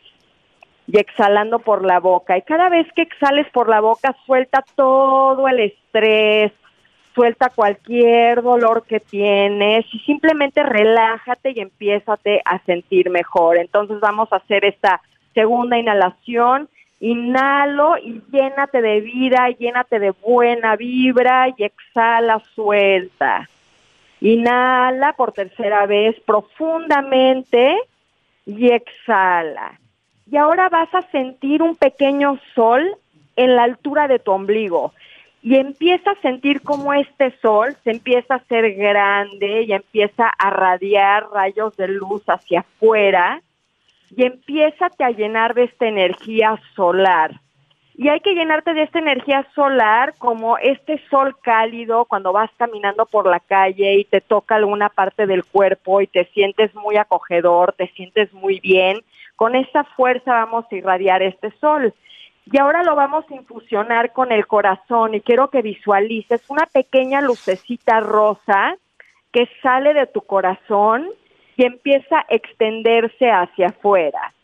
y 0.87 0.99
exhalando 0.99 1.59
por 1.59 1.85
la 1.85 2.01
boca. 2.01 2.37
Y 2.37 2.43
cada 2.43 2.69
vez 2.69 2.87
que 2.95 3.03
exhales 3.03 3.47
por 3.53 3.69
la 3.69 3.81
boca, 3.81 4.15
suelta 4.25 4.65
todo 4.75 5.49
el 5.49 5.61
estrés, 5.61 6.53
suelta 7.15 7.51
cualquier 7.51 8.43
dolor 8.43 8.85
que 8.87 9.01
tienes 9.01 9.87
y 9.93 9.99
simplemente 10.01 10.63
relájate 10.63 11.53
y 11.57 11.61
empiézate 11.61 12.43
a 12.45 12.59
sentir 12.61 13.11
mejor. 13.11 13.57
Entonces 13.57 13.99
vamos 14.01 14.33
a 14.33 14.37
hacer 14.37 14.65
esta 14.65 15.01
segunda 15.35 15.79
inhalación. 15.79 16.69
Inhalo 17.01 17.99
y 17.99 18.23
llénate 18.31 18.81
de 18.81 19.01
vida, 19.01 19.49
llénate 19.51 19.99
de 19.99 20.11
buena 20.11 20.77
vibra 20.77 21.49
y 21.57 21.65
exhala, 21.65 22.41
suelta. 22.55 23.49
Inhala 24.21 25.13
por 25.15 25.33
tercera 25.33 25.85
vez 25.87 26.19
profundamente 26.21 27.77
y 28.47 28.73
exhala. 28.73 29.79
Y 30.31 30.37
ahora 30.37 30.69
vas 30.69 30.93
a 30.95 31.03
sentir 31.11 31.63
un 31.63 31.77
pequeño 31.77 32.39
sol 32.55 32.97
en 33.37 33.57
la 33.57 33.65
altura 33.65 34.09
de 34.09 34.19
tu 34.19 34.33
ombligo. 34.33 34.93
Y 35.43 35.57
empieza 35.57 36.11
a 36.11 36.21
sentir 36.21 36.63
cómo 36.63 36.93
este 36.93 37.31
sol 37.41 37.77
se 37.85 37.93
empieza 37.93 38.35
a 38.35 38.39
hacer 38.39 38.75
grande 38.75 39.63
y 39.63 39.73
empieza 39.73 40.29
a 40.29 40.51
radiar 40.51 41.29
rayos 41.33 41.77
de 41.77 41.89
luz 41.89 42.23
hacia 42.27 42.61
afuera 42.61 43.41
y 44.17 44.25
empieza 44.25 44.89
a 44.99 45.11
llenar 45.11 45.55
de 45.55 45.65
esta 45.65 45.87
energía 45.87 46.61
solar. 46.75 47.41
Y 47.99 48.11
hay 48.11 48.21
que 48.21 48.35
llenarte 48.35 48.75
de 48.75 48.83
esta 48.83 48.99
energía 48.99 49.47
solar 49.55 50.15
como 50.19 50.59
este 50.59 51.01
sol 51.09 51.35
cálido 51.41 52.05
cuando 52.05 52.31
vas 52.31 52.51
caminando 52.59 53.07
por 53.07 53.27
la 53.27 53.41
calle 53.41 53.95
y 53.95 54.05
te 54.05 54.21
toca 54.21 54.57
alguna 54.57 54.91
parte 54.91 55.27
del 55.27 55.47
cuerpo 55.47 56.03
y 56.03 56.07
te 56.07 56.27
sientes 56.27 56.75
muy 56.75 56.99
acogedor, 56.99 57.73
te 57.73 57.89
sientes 57.93 58.31
muy 58.35 58.61
bien. 58.61 58.99
Con 59.35 59.55
esa 59.55 59.85
fuerza 59.85 60.31
vamos 60.31 60.67
a 60.71 60.77
irradiar 60.77 61.23
este 61.23 61.51
sol. 61.59 61.95
Y 62.53 62.59
ahora 62.59 62.83
lo 62.83 62.97
vamos 62.97 63.25
a 63.31 63.35
infusionar 63.35 64.13
con 64.13 64.31
el 64.31 64.47
corazón 64.47 65.15
y 65.15 65.23
quiero 65.23 65.49
que 65.49 65.63
visualices 65.63 66.45
una 66.51 66.67
pequeña 66.67 67.23
lucecita 67.23 68.01
rosa 68.01 68.77
que 69.33 69.49
sale 69.63 69.95
de 69.95 70.07
tu 70.07 70.21
corazón 70.21 71.09
y 71.57 71.65
empieza 71.65 72.19
a 72.19 72.27
extenderse 72.29 73.31
hacia 73.31 73.69
afuera. 73.69 74.35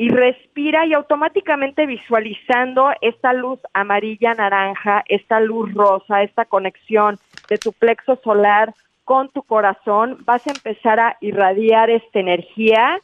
Y 0.00 0.08
respira 0.08 0.86
y 0.86 0.94
automáticamente 0.94 1.84
visualizando 1.84 2.90
esta 3.02 3.34
luz 3.34 3.60
amarilla, 3.74 4.32
naranja, 4.32 5.04
esta 5.06 5.40
luz 5.40 5.74
rosa, 5.74 6.22
esta 6.22 6.46
conexión 6.46 7.18
de 7.50 7.58
tu 7.58 7.74
plexo 7.74 8.16
solar 8.24 8.72
con 9.04 9.28
tu 9.28 9.42
corazón, 9.42 10.16
vas 10.24 10.46
a 10.46 10.52
empezar 10.52 11.00
a 11.00 11.18
irradiar 11.20 11.90
esta 11.90 12.18
energía 12.18 12.98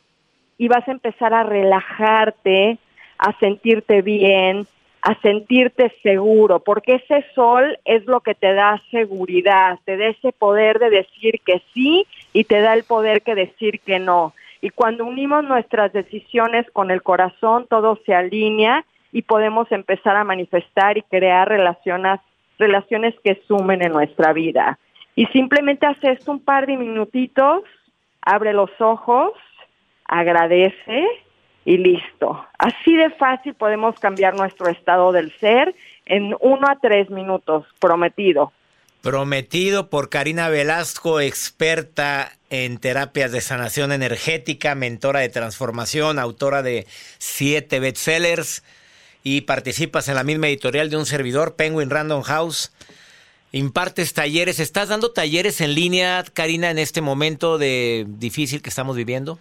y 0.56 0.68
vas 0.68 0.88
a 0.88 0.92
empezar 0.92 1.35
a 1.35 1.42
relajarte, 1.42 2.78
a 3.18 3.38
sentirte 3.40 4.00
bien, 4.00 4.66
a 5.02 5.20
sentirte 5.20 5.92
seguro, 6.02 6.61
porque 6.61 6.94
ese 6.94 7.26
sol 7.35 7.78
es 7.85 8.06
lo 8.06 8.22
que 8.22 8.35
te 8.35 8.54
da 8.54 8.82
seguridad, 8.90 9.78
te 9.85 9.98
da 9.98 10.06
ese 10.06 10.32
poder 10.32 10.78
de 10.78 10.88
decir 10.88 11.42
que 11.44 11.61
sí 11.74 12.06
y 12.32 12.44
te 12.44 12.62
da 12.62 12.72
el 12.72 12.85
poder 12.85 13.20
que 13.20 13.35
decir 13.35 13.80
que 13.80 13.98
no. 13.98 14.32
Y 14.66 14.70
cuando 14.70 15.07
unimos 15.07 15.44
nuestras 15.44 15.92
decisiones 15.92 16.68
con 16.72 16.90
el 16.90 17.00
corazón, 17.00 17.68
todo 17.70 18.00
se 18.05 18.12
alinea 18.12 18.85
y 19.12 19.22
podemos 19.22 19.70
empezar 19.70 20.16
a 20.16 20.24
manifestar 20.24 20.98
y 20.98 21.02
crear 21.02 21.48
relaciones, 21.48 22.18
relaciones 22.59 23.14
que 23.22 23.40
sumen 23.46 23.81
en 23.85 23.92
nuestra 23.92 24.33
vida. 24.33 24.76
Y 25.14 25.26
simplemente 25.26 25.87
hace 25.87 26.11
esto 26.11 26.33
un 26.33 26.40
par 26.40 26.66
de 26.66 26.76
minutitos, 26.76 27.62
abre 28.22 28.52
los 28.52 28.70
ojos, 28.81 29.35
agradece 30.05 31.07
y 31.64 31.76
listo. 31.79 32.44
Así 32.59 32.96
de 32.96 33.11
fácil 33.11 33.55
podemos 33.55 33.96
cambiar 34.00 34.35
nuestro 34.35 34.68
estado 34.68 35.12
del 35.12 35.31
ser 35.38 35.76
en 36.07 36.35
uno 36.40 36.66
a 36.66 36.74
tres 36.74 37.09
minutos, 37.09 37.66
prometido. 37.79 38.50
Prometido 39.07 39.88
por 39.88 40.09
Karina 40.09 40.49
Velasco, 40.49 41.21
experta 41.21 42.33
en 42.51 42.79
terapias 42.79 43.31
de 43.31 43.40
sanación 43.40 43.92
energética, 43.92 44.75
mentora 44.75 45.21
de 45.21 45.29
transformación, 45.29 46.19
autora 46.19 46.61
de 46.64 46.88
siete 47.19 47.79
bestsellers 47.79 48.64
y 49.23 49.42
participas 49.42 50.09
en 50.09 50.16
la 50.16 50.25
misma 50.25 50.49
editorial 50.49 50.90
de 50.90 50.97
un 50.97 51.07
servidor, 51.07 51.55
Penguin 51.55 51.88
Random 51.88 52.23
House. 52.23 52.73
Impartes 53.53 54.12
talleres, 54.12 54.59
¿estás 54.59 54.88
dando 54.88 55.12
talleres 55.12 55.61
en 55.61 55.77
línea, 55.77 56.25
Karina, 56.33 56.73
en 56.73 56.81
este 56.81 57.01
momento 57.01 57.59
de 57.59 58.07
difícil 58.09 58.61
que 58.61 58.71
estamos 58.71 58.97
viviendo? 58.97 59.38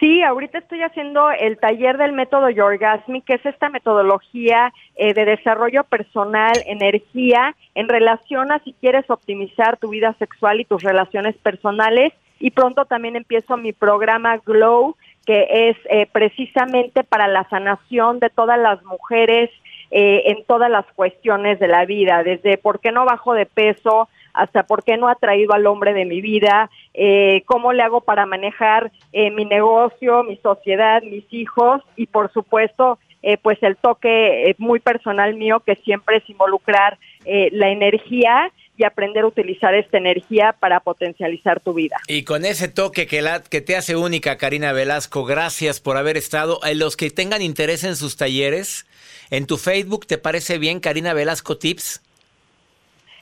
Sí, 0.00 0.22
ahorita 0.22 0.58
estoy 0.58 0.82
haciendo 0.82 1.30
el 1.30 1.58
taller 1.58 1.98
del 1.98 2.12
método 2.12 2.50
Yorgasmic, 2.50 3.24
que 3.24 3.34
es 3.34 3.46
esta 3.46 3.70
metodología 3.70 4.72
eh, 4.96 5.14
de 5.14 5.24
desarrollo 5.24 5.84
personal, 5.84 6.52
energía, 6.66 7.54
en 7.74 7.88
relación 7.88 8.50
a 8.52 8.58
si 8.60 8.72
quieres 8.74 9.08
optimizar 9.08 9.76
tu 9.76 9.90
vida 9.90 10.14
sexual 10.18 10.60
y 10.60 10.64
tus 10.64 10.82
relaciones 10.82 11.36
personales. 11.36 12.12
Y 12.40 12.50
pronto 12.50 12.84
también 12.84 13.16
empiezo 13.16 13.56
mi 13.56 13.72
programa 13.72 14.38
Glow, 14.38 14.96
que 15.24 15.70
es 15.70 15.76
eh, 15.90 16.06
precisamente 16.10 17.04
para 17.04 17.28
la 17.28 17.48
sanación 17.48 18.18
de 18.18 18.30
todas 18.30 18.58
las 18.58 18.82
mujeres 18.84 19.50
eh, 19.90 20.24
en 20.26 20.44
todas 20.44 20.70
las 20.70 20.84
cuestiones 20.94 21.58
de 21.60 21.68
la 21.68 21.86
vida, 21.86 22.22
desde 22.22 22.58
por 22.58 22.78
qué 22.80 22.92
no 22.92 23.06
bajo 23.06 23.32
de 23.32 23.46
peso, 23.46 24.08
hasta 24.34 24.64
por 24.64 24.84
qué 24.84 24.98
no 24.98 25.08
ha 25.08 25.14
traído 25.14 25.54
al 25.54 25.66
hombre 25.66 25.94
de 25.94 26.04
mi 26.04 26.20
vida, 26.20 26.70
eh, 27.00 27.44
cómo 27.46 27.72
le 27.72 27.84
hago 27.84 28.00
para 28.00 28.26
manejar 28.26 28.90
eh, 29.12 29.30
mi 29.30 29.44
negocio, 29.44 30.24
mi 30.24 30.36
sociedad, 30.38 31.00
mis 31.02 31.24
hijos 31.30 31.80
y 31.94 32.06
por 32.06 32.32
supuesto 32.32 32.98
eh, 33.22 33.36
pues 33.36 33.62
el 33.62 33.76
toque 33.76 34.56
muy 34.58 34.80
personal 34.80 35.34
mío 35.34 35.62
que 35.64 35.76
siempre 35.76 36.16
es 36.16 36.28
involucrar 36.28 36.98
la 37.24 37.68
energía 37.68 38.50
y 38.76 38.84
aprender 38.84 39.24
a 39.24 39.26
utilizar 39.26 39.74
esta 39.74 39.98
energía 39.98 40.56
para 40.58 40.80
potencializar 40.80 41.60
tu 41.60 41.74
vida. 41.74 41.98
Y 42.08 42.22
con 42.24 42.44
ese 42.44 42.68
toque 42.68 43.06
que, 43.06 43.20
la, 43.20 43.42
que 43.42 43.60
te 43.60 43.76
hace 43.76 43.96
única, 43.96 44.38
Karina 44.38 44.72
Velasco, 44.72 45.24
gracias 45.24 45.80
por 45.80 45.98
haber 45.98 46.16
estado. 46.16 46.62
A 46.64 46.72
los 46.72 46.96
que 46.96 47.10
tengan 47.10 47.42
interés 47.42 47.84
en 47.84 47.96
sus 47.96 48.16
talleres, 48.16 48.86
en 49.30 49.46
tu 49.46 49.58
Facebook, 49.58 50.06
¿te 50.06 50.16
parece 50.16 50.58
bien, 50.58 50.80
Karina 50.80 51.12
Velasco 51.12 51.58
Tips? 51.58 52.00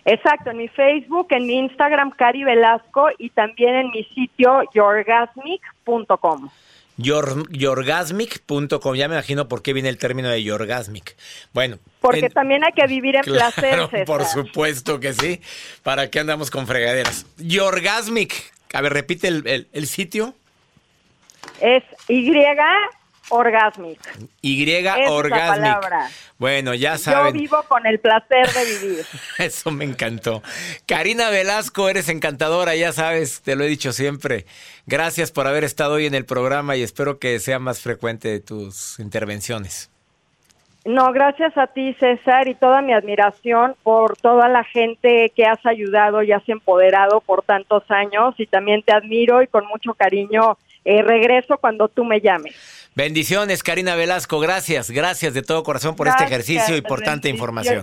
Exacto, 0.07 0.51
en 0.51 0.59
mi 0.59 0.69
Facebook, 0.69 1.27
en 1.31 1.47
mi 1.47 1.59
Instagram, 1.59 2.13
Cari 2.13 2.45
Velasco, 2.45 3.09
y 3.19 3.31
también 3.31 3.75
en 3.75 3.91
mi 3.91 4.05
sitio, 4.05 4.63
yorgasmic.com. 4.73 6.49
yorgasmic.com, 6.97 8.95
ya 8.95 9.09
me 9.09 9.17
imagino 9.17 9.49
por 9.49 9.63
qué 9.63 9.73
viene 9.73 9.89
el 9.89 9.99
término 9.99 10.29
de 10.29 10.45
yorgasmic. 10.45 11.17
Bueno. 11.53 11.79
Porque 12.01 12.31
también 12.31 12.63
hay 12.63 12.73
que 12.73 12.87
vivir 12.87 13.17
en 13.17 13.23
placer. 13.23 14.05
Por 14.07 14.25
supuesto 14.25 15.01
que 15.01 15.13
sí. 15.13 15.41
¿Para 15.83 16.09
qué 16.09 16.21
andamos 16.21 16.53
con 16.53 16.69
fregaderas? 16.69 17.27
Yorgasmic. 17.39 18.33
A 18.75 18.81
ver, 18.81 18.93
repite 18.93 19.27
el, 19.27 19.67
el 19.73 19.87
sitio. 19.89 20.35
Es 21.61 21.83
Y 22.07 22.31
Orgasmic. 23.31 23.99
Y 24.41 24.85
Orgasmic. 25.09 25.79
Bueno, 26.39 26.75
ya 26.75 26.99
saben. 26.99 27.35
Yo 27.35 27.41
vivo 27.41 27.63
con 27.69 27.87
el 27.87 27.99
placer 27.99 28.49
de 28.53 28.65
vivir. 28.65 29.07
Eso 29.39 29.71
me 29.71 29.85
encantó. 29.85 30.43
Karina 30.87 31.31
Velasco, 31.31 31.89
eres 31.89 32.09
encantadora, 32.09 32.75
ya 32.75 32.93
sabes, 32.93 33.43
te 33.43 33.57
lo 33.57 33.65
he 33.65 33.69
dicho 33.69 33.93
siempre. 33.93 34.47
Gracias 34.87 35.33
por 35.33 35.47
haber 35.47 35.65
estado 35.65 35.95
hoy 35.95 36.07
en 36.07 36.15
el 36.15 36.25
programa 36.25 36.77
y 36.77 36.83
espero 36.83 37.19
que 37.19 37.39
sea 37.41 37.59
más 37.59 37.81
frecuente 37.81 38.39
tus 38.41 38.99
intervenciones. 38.99 39.91
No, 40.87 41.11
gracias 41.13 41.59
a 41.59 41.67
ti, 41.67 41.95
César, 41.95 42.47
y 42.47 42.55
toda 42.55 42.81
mi 42.81 42.93
admiración 42.93 43.75
por 43.83 44.17
toda 44.17 44.49
la 44.49 44.63
gente 44.63 45.33
que 45.35 45.45
has 45.45 45.67
ayudado 45.67 46.23
y 46.23 46.31
has 46.31 46.49
empoderado 46.49 47.21
por 47.21 47.43
tantos 47.43 47.83
años. 47.89 48.37
Y 48.39 48.47
también 48.47 48.83
te 48.83 48.93
admiro 48.93 49.43
y 49.43 49.49
con 49.49 49.67
mucho 49.67 49.95
cariño 49.95 50.57
eh, 50.85 51.03
regreso 51.03 51.59
cuando 51.59 51.89
tú 51.89 52.05
me 52.05 52.21
llames. 52.21 52.86
Bendiciones, 52.97 53.63
Karina 53.63 53.95
Velasco. 53.95 54.41
Gracias, 54.41 54.91
gracias 54.91 55.35
de 55.35 55.43
todo 55.43 55.63
corazón 55.63 55.97
por 55.97 56.09
este 56.09 56.25
ejercicio 56.25 56.79
y 56.79 56.81
por 56.81 57.03
tanta 57.03 57.29
información. 57.29 57.83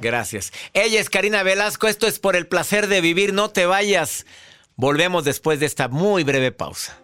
Gracias. 0.00 0.52
Ella 0.72 1.00
es 1.00 1.08
Karina 1.08 1.44
Velasco. 1.44 1.86
Esto 1.86 2.08
es 2.08 2.18
por 2.18 2.34
el 2.34 2.48
placer 2.48 2.88
de 2.88 3.00
vivir. 3.00 3.32
No 3.32 3.50
te 3.50 3.64
vayas. 3.64 4.26
Volvemos 4.74 5.22
después 5.24 5.60
de 5.60 5.66
esta 5.66 5.86
muy 5.86 6.24
breve 6.24 6.50
pausa 6.50 7.03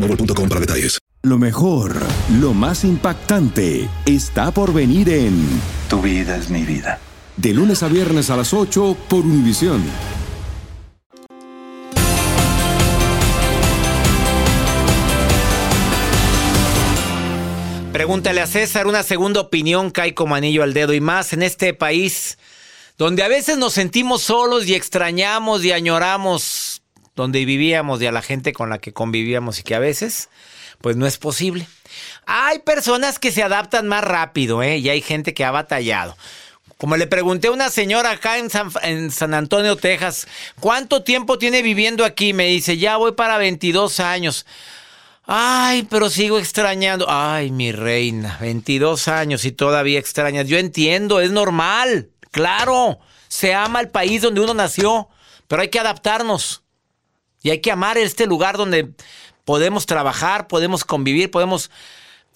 para 0.00 0.60
detalles. 0.60 0.98
Lo 1.22 1.38
mejor, 1.38 1.96
lo 2.40 2.54
más 2.54 2.84
impactante, 2.84 3.88
está 4.06 4.50
por 4.52 4.72
venir 4.72 5.10
en 5.10 5.46
Tu 5.88 6.00
vida 6.00 6.36
es 6.36 6.48
mi 6.48 6.62
vida. 6.62 6.98
De 7.36 7.52
lunes 7.52 7.82
a 7.82 7.88
viernes 7.88 8.30
a 8.30 8.36
las 8.36 8.54
8 8.54 8.96
por 9.08 9.20
Univisión. 9.20 9.82
Pregúntale 17.92 18.40
a 18.40 18.46
César, 18.46 18.86
una 18.86 19.02
segunda 19.02 19.40
opinión 19.40 19.90
cae 19.90 20.14
como 20.14 20.34
anillo 20.34 20.62
al 20.62 20.72
dedo 20.72 20.94
y 20.94 21.00
más 21.00 21.34
en 21.34 21.42
este 21.42 21.74
país 21.74 22.38
donde 23.00 23.22
a 23.22 23.28
veces 23.28 23.56
nos 23.56 23.72
sentimos 23.72 24.20
solos 24.20 24.66
y 24.66 24.74
extrañamos 24.74 25.64
y 25.64 25.72
añoramos 25.72 26.42
donde 27.20 27.44
vivíamos 27.44 28.02
y 28.02 28.06
a 28.06 28.12
la 28.12 28.22
gente 28.22 28.52
con 28.52 28.70
la 28.70 28.78
que 28.78 28.92
convivíamos 28.92 29.60
y 29.60 29.62
que 29.62 29.74
a 29.74 29.78
veces, 29.78 30.28
pues 30.80 30.96
no 30.96 31.06
es 31.06 31.18
posible. 31.18 31.66
Hay 32.26 32.60
personas 32.60 33.18
que 33.18 33.32
se 33.32 33.42
adaptan 33.42 33.88
más 33.88 34.04
rápido, 34.04 34.62
¿eh? 34.62 34.78
Y 34.78 34.88
hay 34.88 35.00
gente 35.00 35.34
que 35.34 35.44
ha 35.44 35.50
batallado. 35.50 36.16
Como 36.78 36.96
le 36.96 37.06
pregunté 37.06 37.48
a 37.48 37.52
una 37.52 37.68
señora 37.68 38.12
acá 38.12 38.38
en 38.38 38.48
San, 38.48 38.70
en 38.82 39.10
San 39.10 39.34
Antonio, 39.34 39.76
Texas, 39.76 40.26
¿cuánto 40.60 41.02
tiempo 41.02 41.36
tiene 41.36 41.60
viviendo 41.60 42.06
aquí? 42.06 42.32
Me 42.32 42.46
dice, 42.46 42.78
ya 42.78 42.96
voy 42.96 43.12
para 43.12 43.36
22 43.36 44.00
años. 44.00 44.46
Ay, 45.26 45.86
pero 45.90 46.08
sigo 46.08 46.38
extrañando. 46.38 47.06
Ay, 47.08 47.50
mi 47.50 47.70
reina, 47.70 48.38
22 48.40 49.08
años 49.08 49.44
y 49.44 49.52
todavía 49.52 49.98
extrañas. 49.98 50.48
Yo 50.48 50.56
entiendo, 50.56 51.20
es 51.20 51.30
normal. 51.30 52.08
Claro, 52.30 52.98
se 53.28 53.54
ama 53.54 53.80
el 53.80 53.90
país 53.90 54.22
donde 54.22 54.40
uno 54.40 54.54
nació, 54.54 55.08
pero 55.48 55.62
hay 55.62 55.68
que 55.68 55.78
adaptarnos. 55.80 56.62
Y 57.42 57.50
hay 57.50 57.60
que 57.60 57.72
amar 57.72 57.98
este 57.98 58.26
lugar 58.26 58.56
donde 58.56 58.92
podemos 59.44 59.86
trabajar, 59.86 60.46
podemos 60.46 60.84
convivir, 60.84 61.30
podemos 61.30 61.70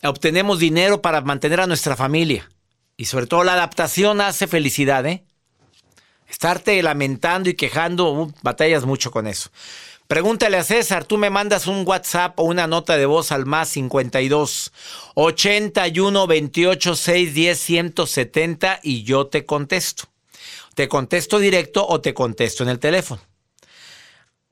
obtenemos 0.02 0.58
dinero 0.58 1.02
para 1.02 1.20
mantener 1.20 1.60
a 1.60 1.66
nuestra 1.66 1.96
familia. 1.96 2.50
Y 2.96 3.06
sobre 3.06 3.26
todo 3.26 3.44
la 3.44 3.54
adaptación 3.54 4.20
hace 4.20 4.46
felicidad, 4.46 5.04
¿eh? 5.06 5.24
Estarte 6.28 6.82
lamentando 6.82 7.50
y 7.50 7.54
quejando, 7.54 8.12
uh, 8.12 8.32
batallas 8.42 8.84
mucho 8.84 9.10
con 9.10 9.26
eso. 9.26 9.50
Pregúntale 10.06 10.58
a 10.58 10.64
César, 10.64 11.04
tú 11.04 11.16
me 11.16 11.30
mandas 11.30 11.66
un 11.66 11.86
WhatsApp 11.86 12.38
o 12.38 12.44
una 12.44 12.66
nota 12.66 12.96
de 12.96 13.06
voz 13.06 13.32
al 13.32 13.46
más 13.46 13.70
52 13.70 14.72
81 15.14 16.26
28 16.26 16.94
610 16.94 17.58
170 17.58 18.80
y 18.82 19.02
yo 19.02 19.26
te 19.28 19.46
contesto. 19.46 20.04
Te 20.74 20.88
contesto 20.88 21.38
directo 21.38 21.86
o 21.86 22.00
te 22.00 22.12
contesto 22.12 22.62
en 22.62 22.68
el 22.68 22.78
teléfono. 22.78 23.22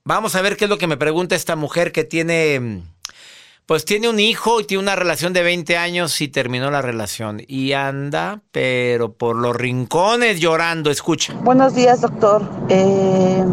Vamos 0.04 0.34
a 0.34 0.42
ver 0.42 0.56
qué 0.56 0.64
es 0.64 0.70
lo 0.70 0.78
que 0.78 0.88
me 0.88 0.96
pregunta 0.96 1.36
esta 1.36 1.54
mujer 1.54 1.92
que 1.92 2.02
tiene, 2.02 2.82
pues 3.66 3.84
tiene 3.84 4.08
un 4.08 4.18
hijo 4.18 4.60
y 4.60 4.64
tiene 4.64 4.82
una 4.82 4.96
relación 4.96 5.32
de 5.32 5.44
20 5.44 5.76
años 5.76 6.20
y 6.20 6.26
terminó 6.26 6.72
la 6.72 6.82
relación. 6.82 7.40
Y 7.46 7.72
anda, 7.74 8.40
pero 8.50 9.12
por 9.12 9.36
los 9.36 9.54
rincones 9.54 10.40
llorando, 10.40 10.90
escucha. 10.90 11.34
Buenos 11.44 11.76
días, 11.76 12.00
doctor. 12.00 12.42
Eh, 12.68 13.44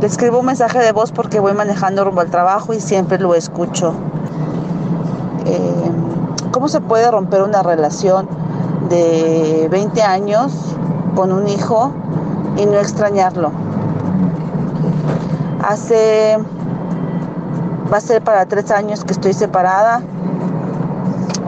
le 0.00 0.06
escribo 0.06 0.38
un 0.38 0.46
mensaje 0.46 0.78
de 0.78 0.92
voz 0.92 1.12
porque 1.12 1.38
voy 1.38 1.52
manejando 1.52 2.02
rumbo 2.02 2.22
al 2.22 2.30
trabajo 2.30 2.72
y 2.72 2.80
siempre 2.80 3.18
lo 3.18 3.34
escucho. 3.34 3.94
Eh, 5.44 5.90
¿Cómo 6.50 6.70
se 6.70 6.80
puede 6.80 7.10
romper 7.10 7.42
una 7.42 7.62
relación 7.62 8.26
de 8.88 9.68
20 9.70 10.00
años 10.02 10.50
con 11.14 11.30
un 11.30 11.46
hijo 11.46 11.94
y 12.56 12.64
no 12.64 12.80
extrañarlo? 12.80 13.65
Hace, 15.66 16.38
va 17.92 17.96
a 17.96 18.00
ser 18.00 18.22
para 18.22 18.46
tres 18.46 18.70
años 18.70 19.04
que 19.04 19.12
estoy 19.12 19.32
separada. 19.32 20.00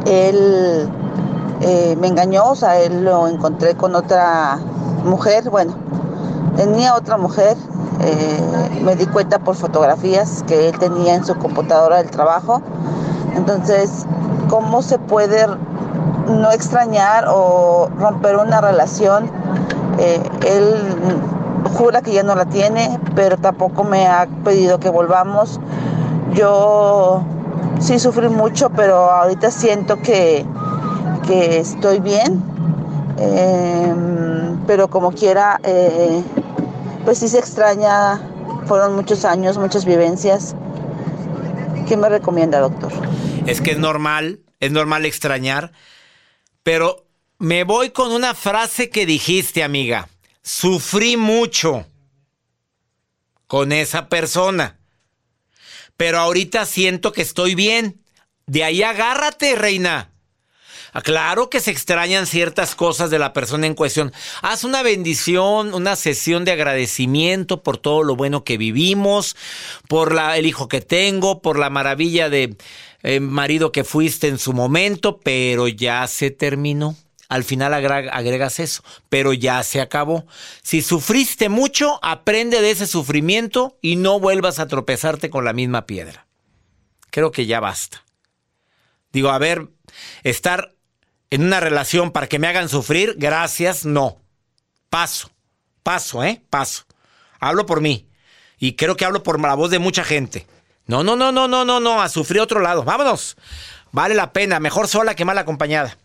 Él 0.07 0.91
eh, 1.61 1.97
me 2.01 2.09
engañó, 2.09 2.51
o 2.51 2.57
sea, 2.57 2.81
él 2.81 3.05
lo 3.05 3.29
encontré 3.29 3.77
con 3.77 3.95
otra 3.95 4.59
mujer, 5.05 5.49
bueno, 5.51 5.73
tenía 6.57 6.97
otra 6.97 7.17
mujer, 7.17 7.57
eh, 8.01 8.81
me 8.83 8.97
di 8.97 9.07
cuenta 9.07 9.39
por 9.39 9.55
fotografías 9.55 10.43
que 10.49 10.71
él 10.71 10.79
tenía 10.81 11.15
en 11.15 11.25
su 11.25 11.37
computadora 11.37 11.99
del 11.99 12.11
trabajo. 12.11 12.61
Entonces, 13.37 14.05
¿cómo 14.49 14.83
se 14.83 14.99
puede 14.99 15.47
no 16.27 16.51
extrañar 16.51 17.27
o 17.29 17.89
romper 17.97 18.35
una 18.37 18.61
relación? 18.61 19.31
Eh, 20.01 20.21
él 20.45 20.75
jura 21.69 22.03
que 22.03 22.13
ya 22.13 22.23
no 22.23 22.35
la 22.35 22.47
tiene, 22.47 22.99
pero 23.15 23.37
tampoco 23.37 23.85
me 23.85 24.07
ha 24.07 24.27
pedido 24.45 24.79
que 24.81 24.89
volvamos. 24.89 25.61
Yo 26.35 27.25
sí 27.81 27.99
sufrí 27.99 28.29
mucho, 28.29 28.71
pero 28.71 29.11
ahorita 29.11 29.51
siento 29.51 29.97
que, 29.97 30.45
que 31.27 31.59
estoy 31.59 32.01
bien. 32.01 32.43
Eh, 33.19 33.95
pero 34.67 34.89
como 34.89 35.13
quiera, 35.13 35.61
eh, 35.65 36.23
pues 37.05 37.19
sí 37.19 37.29
se 37.29 37.39
extraña. 37.39 38.21
Fueron 38.67 38.95
muchos 38.97 39.25
años, 39.25 39.57
muchas 39.57 39.85
vivencias. 39.85 40.55
¿Qué 41.89 41.97
me 41.97 42.09
recomienda, 42.09 42.61
doctor? 42.61 42.93
Es 43.47 43.63
que 43.63 43.71
es 43.71 43.79
normal, 43.79 44.41
es 44.61 44.71
normal 44.73 45.07
extrañar, 45.07 45.73
pero 46.63 47.07
me 47.39 47.65
voy 47.65 47.91
con 47.91 48.13
una 48.13 48.35
frase 48.35 48.91
que 48.91 49.07
dijiste, 49.07 49.63
amiga. 49.63 50.09
Sufrí 50.49 51.19
mucho 51.19 51.87
con 53.47 53.71
esa 53.71 54.09
persona, 54.09 54.81
pero 55.99 56.21
ahorita 56.21 56.65
siento 56.65 57.13
que 57.13 57.21
estoy 57.21 57.55
bien. 57.55 58.01
De 58.47 58.65
ahí 58.65 58.83
agárrate, 58.83 59.57
reina. 59.57 60.11
Ah, 60.95 61.03
Claro 61.03 61.51
que 61.51 61.61
se 61.61 61.71
extrañan 61.71 62.27
ciertas 62.27 62.75
cosas 62.75 63.11
de 63.11 63.19
la 63.19 63.35
persona 63.35 63.67
en 63.67 63.75
cuestión. 63.75 64.11
Haz 64.41 64.65
una 64.65 64.83
bendición, 64.83 65.75
una 65.75 65.97
sesión 65.97 66.47
de 66.47 66.53
agradecimiento 66.53 67.63
por 67.63 67.77
todo 67.77 68.03
lo 68.03 68.17
bueno 68.17 68.43
que 68.43 68.57
vivimos, 68.57 69.37
por 69.87 70.15
la, 70.15 70.39
el 70.39 70.47
hijo 70.47 70.67
que 70.67 70.81
tengo, 70.81 71.43
por 71.43 71.59
la 71.59 71.69
maravilla 71.69 72.31
de 72.31 72.57
eh, 73.03 73.21
marido 73.21 73.71
que 73.71 73.85
fuiste 73.85 74.29
en 74.29 74.39
su 74.39 74.55
momento, 74.55 75.21
pero 75.21 75.69
ya 75.69 76.07
se 76.07 76.31
terminó. 76.31 76.97
Al 77.29 77.45
final 77.45 77.75
agregas 77.75 78.59
eso, 78.59 78.83
pero 79.11 79.35
ya 79.35 79.63
se 79.63 79.83
acabó. 79.83 80.27
Si 80.63 80.81
sufriste 80.81 81.51
mucho, 81.51 81.99
aprende 82.03 82.63
de 82.63 82.71
ese 82.71 82.87
sufrimiento 82.87 83.79
y 83.83 83.97
no 83.97 84.19
vuelvas 84.19 84.59
a 84.59 84.67
tropezarte 84.67 85.29
con 85.29 85.45
la 85.45 85.53
misma 85.53 85.85
piedra. 85.85 86.27
Creo 87.11 87.31
que 87.31 87.45
ya 87.45 87.61
basta. 87.61 88.03
Digo, 89.13 89.29
a 89.29 89.39
ver, 89.39 89.69
estar 90.23 90.75
en 91.31 91.45
una 91.45 91.61
relación 91.61 92.13
para 92.13 92.29
que 92.29 92.39
me 92.39 92.47
hagan 92.47 92.71
sufrir, 92.71 93.15
gracias, 93.19 93.85
no. 93.85 94.23
Paso, 94.89 95.31
paso, 95.83 96.25
¿eh? 96.25 96.43
Paso. 96.49 96.85
Hablo 97.41 97.67
por 97.67 97.83
mí. 97.83 98.09
Y 98.59 98.75
creo 98.75 98.97
que 98.97 99.05
hablo 99.05 99.23
por 99.23 99.39
la 99.41 99.55
voz 99.55 99.71
de 99.71 99.79
mucha 99.79 100.03
gente. 100.03 100.47
No, 100.87 101.05
no, 101.05 101.17
no, 101.17 101.31
no, 101.31 101.47
no, 101.47 101.67
no, 101.67 101.81
no, 101.81 102.01
a 102.01 102.09
sufrir 102.09 102.41
otro 102.41 102.61
lado. 102.61 102.83
Vámonos. 102.83 103.37
Vale 103.93 104.15
la 104.15 104.33
pena, 104.33 104.61
mejor 104.61 104.89
sola 104.89 105.15
que 105.15 105.25
mal 105.25 105.39
acompañada. 105.39 105.97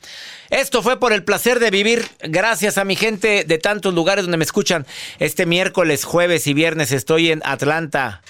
Esto 0.50 0.82
fue 0.82 1.00
por 1.00 1.14
el 1.14 1.24
placer 1.24 1.60
de 1.60 1.72
vivir. 1.72 2.08
Gracias 2.22 2.78
a 2.78 2.86
mi 2.86 2.96
gente 2.96 3.44
de 3.44 3.58
tantos 3.58 3.94
lugares 3.94 4.26
donde 4.26 4.38
me 4.38 4.46
escuchan. 4.46 4.86
Este 5.20 5.46
miércoles, 5.46 6.06
jueves 6.06 6.48
y 6.48 6.54
viernes 6.54 6.92
estoy 6.92 7.32
en 7.32 7.42
Atlanta, 7.44 8.22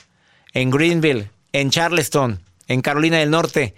en 0.53 0.71
Greenville, 0.71 1.29
en 1.51 1.69
Charleston, 1.69 2.41
en 2.67 2.81
Carolina 2.81 3.17
del 3.19 3.29
Norte. 3.29 3.75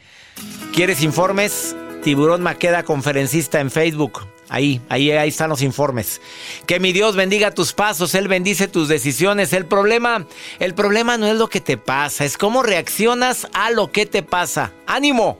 ¿Quieres 0.74 1.02
informes? 1.02 1.76
Tiburón 2.04 2.44
Maqueda, 2.44 2.84
conferencista 2.84 3.60
en 3.60 3.72
Facebook. 3.72 4.28
Ahí, 4.48 4.80
ahí, 4.90 5.12
ahí 5.12 5.30
están 5.30 5.50
los 5.50 5.64
informes. 5.64 6.22
Que 6.68 6.80
mi 6.80 6.94
Dios 6.94 7.16
bendiga 7.16 7.52
tus 7.52 7.74
pasos, 7.74 8.14
Él 8.14 8.28
bendice 8.28 8.68
tus 8.68 8.88
decisiones. 8.88 9.54
El 9.54 9.66
problema, 9.66 10.28
el 10.60 10.76
problema 10.76 11.18
no 11.18 11.26
es 11.26 11.36
lo 11.36 11.50
que 11.50 11.62
te 11.62 11.78
pasa, 11.78 12.26
es 12.26 12.38
cómo 12.38 12.62
reaccionas 12.62 13.48
a 13.54 13.72
lo 13.72 13.92
que 13.92 14.06
te 14.06 14.22
pasa. 14.22 14.72
¡Ánimo! 14.86 15.40